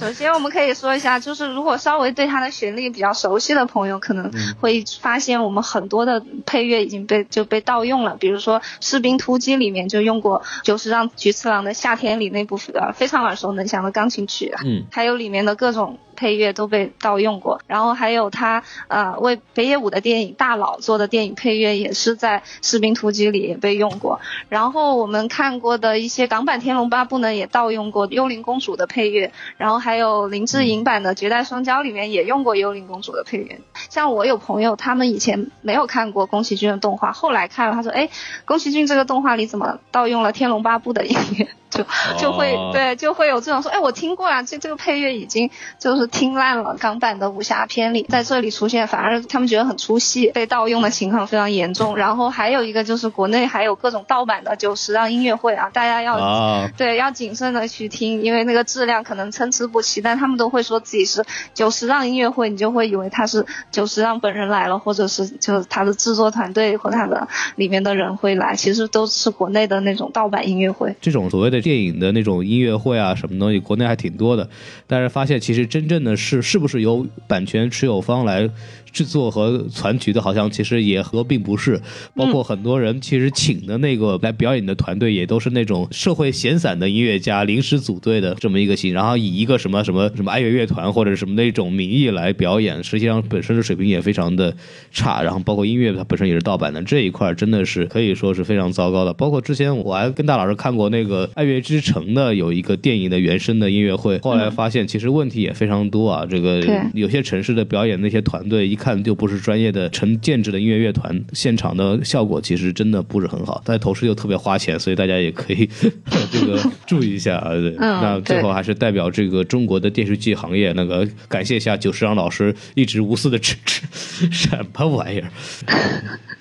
[0.00, 8.16] 首先，我们可以说一下，就是如果稍微对他的旋律比较熟悉的朋友，可能会发现我们很多的配乐已经被就被盗用了。
[8.18, 33.58] 比如说《士兵突击》里面就用过就是让菊次郎的《夏天里》那部呃非常耳熟能详的钢琴曲啊，嗯还有里面的各种配乐都被盗用过，然后还有他呃为北野武的电影《大佬》做的电影配乐也是在《士兵突击》里也被用过，然后我们看过的一些港版《天龙八部》呢也盗用过《幽灵公主》的配乐，然后还有林志颖版的《绝代双骄》里面也用过《幽灵公主》的配乐。
[33.88, 38.10] 像我有朋友，他们以前没有看过宫崎骏的动画，后来看了，他说：“哎，
[38.44, 41.48] 宫崎骏这个动画里怎么盗用了《天龙八部》的音乐？”
[41.82, 51.96] 就就会、哦对，就会有这种说，哎，我听过啊，这这个配乐已经就是听烂了，港版的武侠片里在这里出现，反而他们觉得很出戏，被盗用的情况非常严重。
[51.96, 61.24] 然后还有一个就是国内还有各种盗版的九十让音乐会啊，大家要、啊，对要谨慎的去听，因为那个质量可能参差不齐，但他们都会说自己是
[61.54, 70.94] 九十让音乐会，你就会以为他是九十让本人来了，或者是就是他的制作团队和他的里面的人会来，其实都是国内的那种盗版音乐会。
[71.00, 74.50] 这种所谓的电影的那种音乐会啊，什么东西，国内还挺多的。
[74.88, 78.50] 但是发现其实真正的是是不是由版权持有方来
[78.92, 81.80] 制作和传曲的，好像其实也和并不是。
[82.14, 94.56] 包括很多人其实请的那个来表演的团队，也都是那种社会闲散的音乐家临时组队的这么一个型，然后以一个什么什么什么爱乐乐团或者什么那种名义来表演，实际上本身的水平也非常的
[94.90, 95.22] 差。
[95.22, 99.12] 然后包括音乐它本身也是盗版的，这一块真的是可以说是非常糟糕的。
[99.12, 106.24] 包括之前我还跟大老师看过那个爱乐乐之城》的有一个电影的原声的音乐会，后来发现其实问题也非常多啊。
[106.24, 106.62] 这个
[106.94, 115.68] 有些城市的表演那些团队一看就不是专业的成建制的音乐乐团，现场的效果其实真的不是很好，但同时又特别花钱，所以大家也可以
[116.32, 117.50] 这个 注意一下啊。
[117.50, 123.82] 对，嗯那最后还是代表这个中国的电视剧行业，那个感谢一下久石让老师一直无私的支持，
[124.32, 125.30] 什么玩意儿？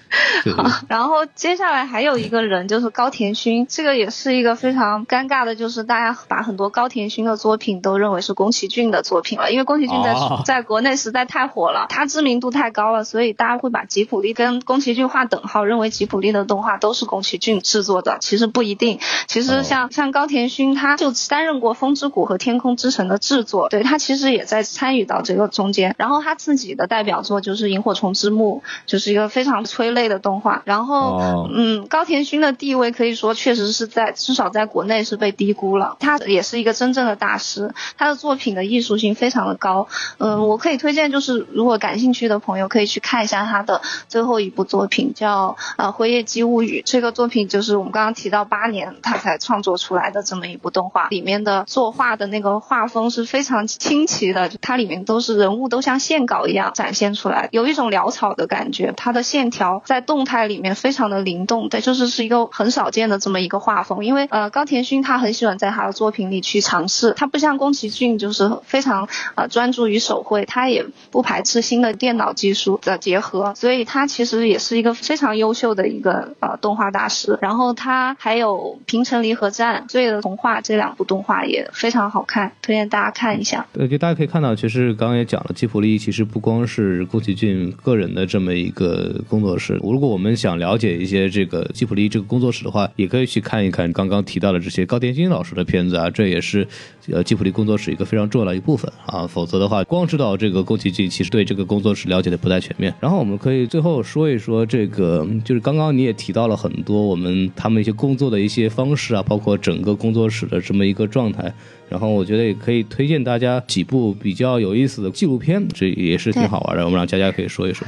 [0.43, 18.99] 对对然后接下来还有一个人就是高田勋，这个也是一个非常尴尬的，就是大家把很多高田勋的作品都认为是宫崎骏的作品了，因为宫崎骏在、哦在国内实在太火了，他知名度太高了，所以大家会把吉卜力跟宫崎骏划等号，认为吉卜力的动画都是宫崎骏制作的，其实不一定。
[19.27, 25.93] 其哦实像、像高田勋，他就担任过《风之谷》和《天空之城》的制作，对他其实也在参与到这个中间。
[25.97, 30.61] 然后他自己的代表作就是《萤火虫之墓》，就是一个非常催泪的动画。
[30.65, 35.97] 然后，哦嗯，高田勋的地位可以说确实是在至少在国内是被低估了。
[35.99, 39.87] 他也是一个真正的大师，他的作品的艺术性非常的高。
[40.19, 46.81] 嗯、我可以推荐，就是如果感兴趣的朋友可以去看一下他的最后一部作品，叫呃《辉夜姬物语》。
[46.85, 58.93] 这个作品就是我们刚刚提到八年他才创作出来的这么一部动画，里面的作画的那个画风是非常清奇的，它里面都是人物都像线稿一样展现出来，有一种潦草的感觉。
[58.95, 64.05] 它的线条在动态里面非常的灵动，对，就是是一个很少见的这么一个画风。
[64.05, 77.39] 因为呃高田勋他很喜欢在他的作品里去尝试，他不像宫崎骏就是非常呃专注于手绘，他也不排斥新的电脑技术的结合，所以他其实也是一个非常优秀的一个呃动画大师。
[77.41, 83.65] 然后他还有《平城离合战》《罪的童话》这两部动画也非常好看，推荐大家看一下。
[83.73, 89.78] 对，就大家可以看到，其实刚刚也讲了，吉普力其实不光是宫崎骏个人的这么一个工作室。
[89.83, 96.67] 如果我们想了解一些这个吉普力这个工作室的话，也可以去看一看刚刚提到的这些高田勋老师的片子啊，这也是
[97.11, 99.27] 呃吉普力工作室一个非常重要的一部分啊。
[99.27, 102.93] 否则的话，光知道这个宫崎骏，其实对这个工作室了解的不太全面。
[102.99, 111.53] 然后我们可以最后说一说这个，就是刚刚你也提到了很多我们他们一些工作的一些方式啊，包括整个工作室的这么一个状态。
[111.89, 116.85] 然后我觉得也可以推荐大家几部比较有意思的纪录片，这也是挺好玩的。
[116.85, 117.87] 我们让佳佳可以说一说。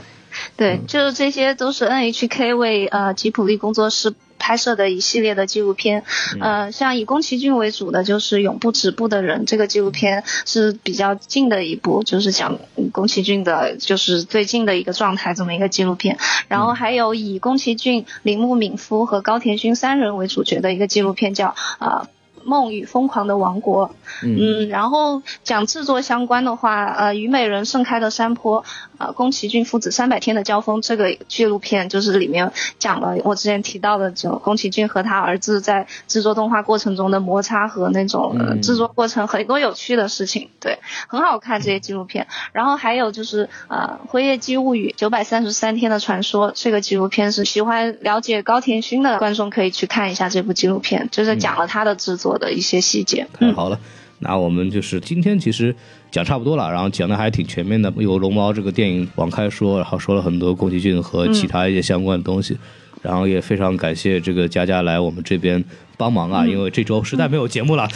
[0.57, 6.03] 对，就是这些都是 NHK 为呃吉普力工作室拍摄的一系列的纪录片。
[6.39, 16.17] 呃，像以宫崎骏为主的就是《永不止步的人》这个纪录片是比较近的一部，就是讲嗯宫崎骏的，就是最近的一个状态这么一个纪录片。
[16.47, 22.07] 然后还有以宫崎骏、铃木敏夫和高田勋三人为主角的一个纪录片叫呃。
[22.43, 28.65] 梦与疯狂的王国，嗯，然后讲制作相关的话，呃，虞美人盛开的山坡，
[29.01, 40.77] 呃，宫崎骏父子三百天的交锋这个纪录片，就是里面讲了我之前提到的，就宫崎骏和他儿子在制作动画过程中的摩擦和那种、制作过程很多有趣的事情，对，
[41.07, 42.27] 很好看这些纪录片。
[42.51, 53.27] 然后还有就是呃，《辉夜姬物语》九百三十三天的传说这个纪录片是喜欢了解高田勋的观众可以去看一下这部纪录片，就是讲了他的制作的一些细节。
[53.39, 53.79] 太好了，
[54.21, 55.75] 那我们就是今天其实
[56.09, 62.57] 讲差不多了，然后讲的还挺全面的，有龙猫这个电影往开说，然后说了很多宫崎骏和其他一些相关的东西，
[63.01, 65.63] 然后也非常感谢这个佳佳来我们这边
[65.97, 67.87] 帮忙啊，因为这周实在没有节目了。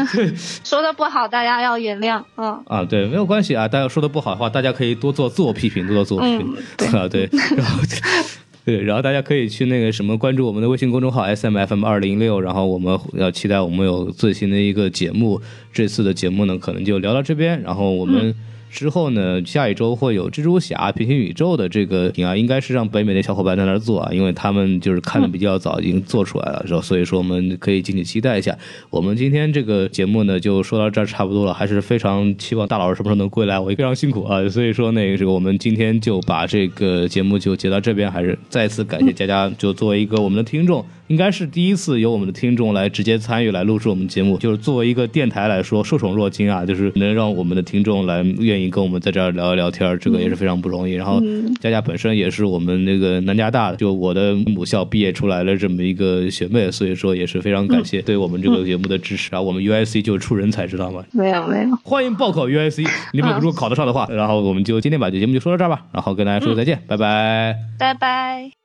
[0.62, 2.22] 说的不好，大家要原谅。
[2.36, 3.66] 嗯，啊，对，没有关系啊。
[3.66, 6.54] 大家说的不好的话，大家可以多做自我批评，多做自我批评。
[6.98, 7.80] 啊，对，然后
[8.66, 15.40] 对，然后大家可以去那个什么关注我们的微信公众号 S M F M 二零六，然后我们要期待我们有最新的一个节目。
[15.72, 18.34] 这次的节目呢，可能就聊到这边，然后我们。
[18.72, 28.56] 之后呢，下一周会有蜘蛛侠、平行宇宙的这个啊，应该是让北美的小伙伴在那儿做啊，因为他们就是看的比较早，已经做出来了，然后所以说我们可以敬请期待一下。
[28.88, 40.82] 我们今天这个节目呢，就说到这儿差不多了，还是非常期望大老师什么时候能归来，我也非常辛苦啊，所以说那个这个我们今天就把这个节目就截到这边，还是再次感谢佳佳，就作为一个我们的听众。
[41.12, 50.94] 应该是第一次由我们的听众来直接参与来录制我们节目，就是作为一个电台来说，受宠若惊啊，就是能让我们的听众来愿意跟我们在这儿聊一聊天儿，这个也是非常不容易。
[50.94, 51.20] 然后
[51.60, 59.42] 佳佳本身也是我们那个南加大就我的母校毕业出来的这么一个学妹，所以说也是非常感谢对我们这个节目的支持啊。
[59.42, 61.04] 我们 UIC 就是出人才，知道吗？
[61.12, 67.54] 没有没有，欢迎报考 UIC，你们如果考得上的话，然后我们就今天把这节目就说到这儿吧，然后跟大家说再见，拜拜。
[67.78, 68.61] 拜拜。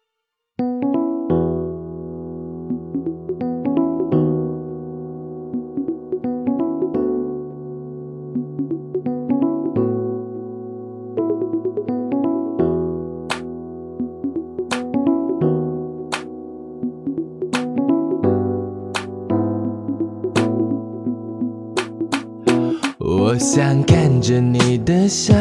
[24.22, 25.34] 着你的笑，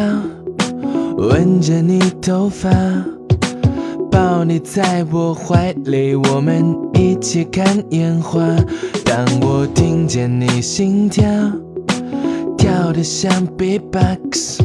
[1.17, 2.71] 吻着你头发，
[4.11, 8.41] 抱你在我怀里，我们一起看烟花。
[9.05, 11.25] 当我听见你心跳，
[12.57, 14.61] 跳得像 beatbox，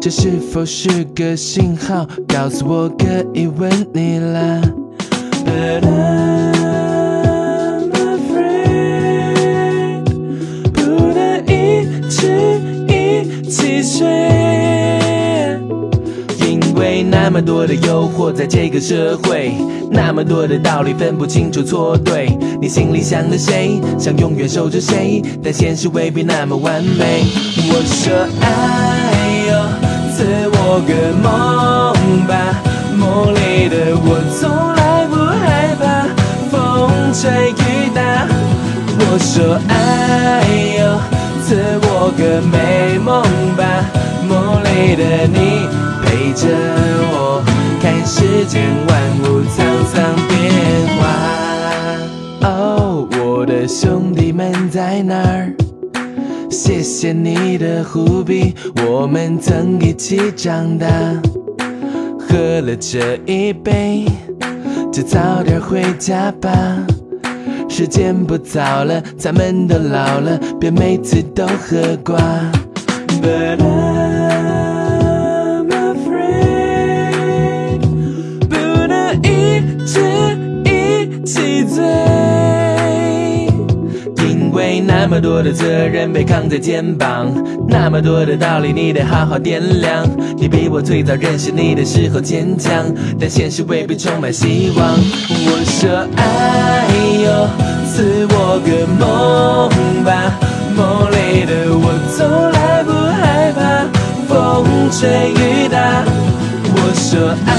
[0.00, 4.60] 这是否是个信号，告诉我可以吻你了
[13.82, 14.06] 一起睡。
[16.46, 19.54] 因为那么多的诱惑，在这个社会，
[19.90, 22.28] 那么多的道理分不清楚错对。
[22.60, 27.24] 你心里想着谁，想永远守着谁，但现实未必那么完美。
[27.70, 29.52] 我说爱哟，
[30.14, 30.22] 赐
[30.52, 31.26] 我个梦
[32.28, 32.62] 吧，
[32.96, 36.06] 梦里的我从来不害怕
[36.52, 38.28] 风吹雨打。
[39.00, 40.70] 我说爱
[42.02, 43.22] 做，个美梦
[43.56, 43.64] 吧，
[44.28, 45.68] 梦里的你
[46.02, 46.48] 陪着
[47.12, 47.44] 我，
[47.80, 51.00] 看世间万物沧桑变化。
[52.48, 55.54] 哦，我的兄弟们在哪儿？
[56.50, 58.52] 谢谢你的护庇，
[58.84, 60.88] 我们曾一起长大。
[62.18, 64.06] 喝了这一杯，
[64.92, 66.50] 就早点回家吧。
[67.72, 72.18] 时间不早了，咱们都老了，别每次都喝挂。
[73.22, 77.80] But I'm afraid，
[78.46, 78.54] 不
[78.86, 80.02] 能一直
[80.66, 81.82] 一起醉。
[84.18, 87.32] 因为那么多的责任被扛在肩膀，
[87.66, 90.06] 那么多的道理你得好好掂量。
[90.36, 92.84] 你比我最早认识你的时候坚强，
[93.18, 94.86] 但现实未必充满希望。
[95.46, 96.86] 我说爱
[97.24, 97.48] 有，
[97.86, 98.68] 赐我个
[98.98, 99.02] 梦
[100.04, 100.10] 吧，
[100.76, 102.18] 梦里的我从
[102.52, 103.60] 来不害怕
[104.28, 104.30] 风
[104.90, 105.76] 吹雨打。
[106.74, 107.50] 我说爱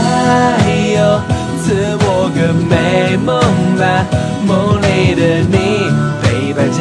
[0.95, 1.21] 哟，
[1.61, 1.65] 赐
[2.01, 2.05] 我
[2.35, 3.31] 个美梦
[3.77, 3.81] 吧，
[4.45, 5.55] 梦里的你
[6.21, 6.77] 陪伴着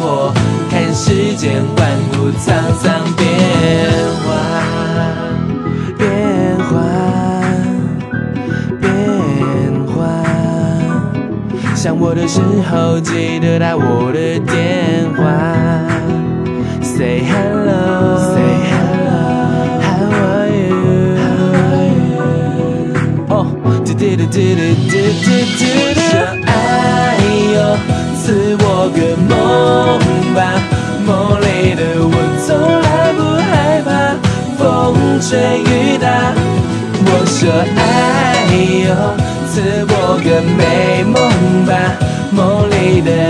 [0.00, 0.32] 我，
[0.70, 1.80] 看世间万
[2.18, 2.46] 物沧
[2.82, 2.84] 桑
[3.16, 3.22] 变
[4.24, 4.28] 化，
[11.84, 15.22] 想我的时候记得打我的电话
[16.80, 20.72] ，Say hello，Say hello，How are you？
[23.28, 23.52] 哦，
[23.84, 25.28] 嘟嘟嘟嘟嘟嘟嘟
[25.58, 25.60] 嘟，
[26.00, 26.08] 说
[26.46, 27.20] 爱
[27.52, 27.76] 哟，
[28.16, 29.28] 赐我个梦
[30.32, 30.40] 吧，
[31.04, 31.12] 梦
[31.42, 32.16] 里的我
[32.46, 32.48] 从
[32.80, 33.52] 来不害
[33.84, 34.16] 怕。
[34.56, 34.64] 风
[35.20, 36.32] 吹雨打。
[37.06, 38.48] 我说爱
[38.88, 38.90] 哟，
[39.54, 41.96] 赐我个美梦吧，
[42.32, 43.23] 梦里的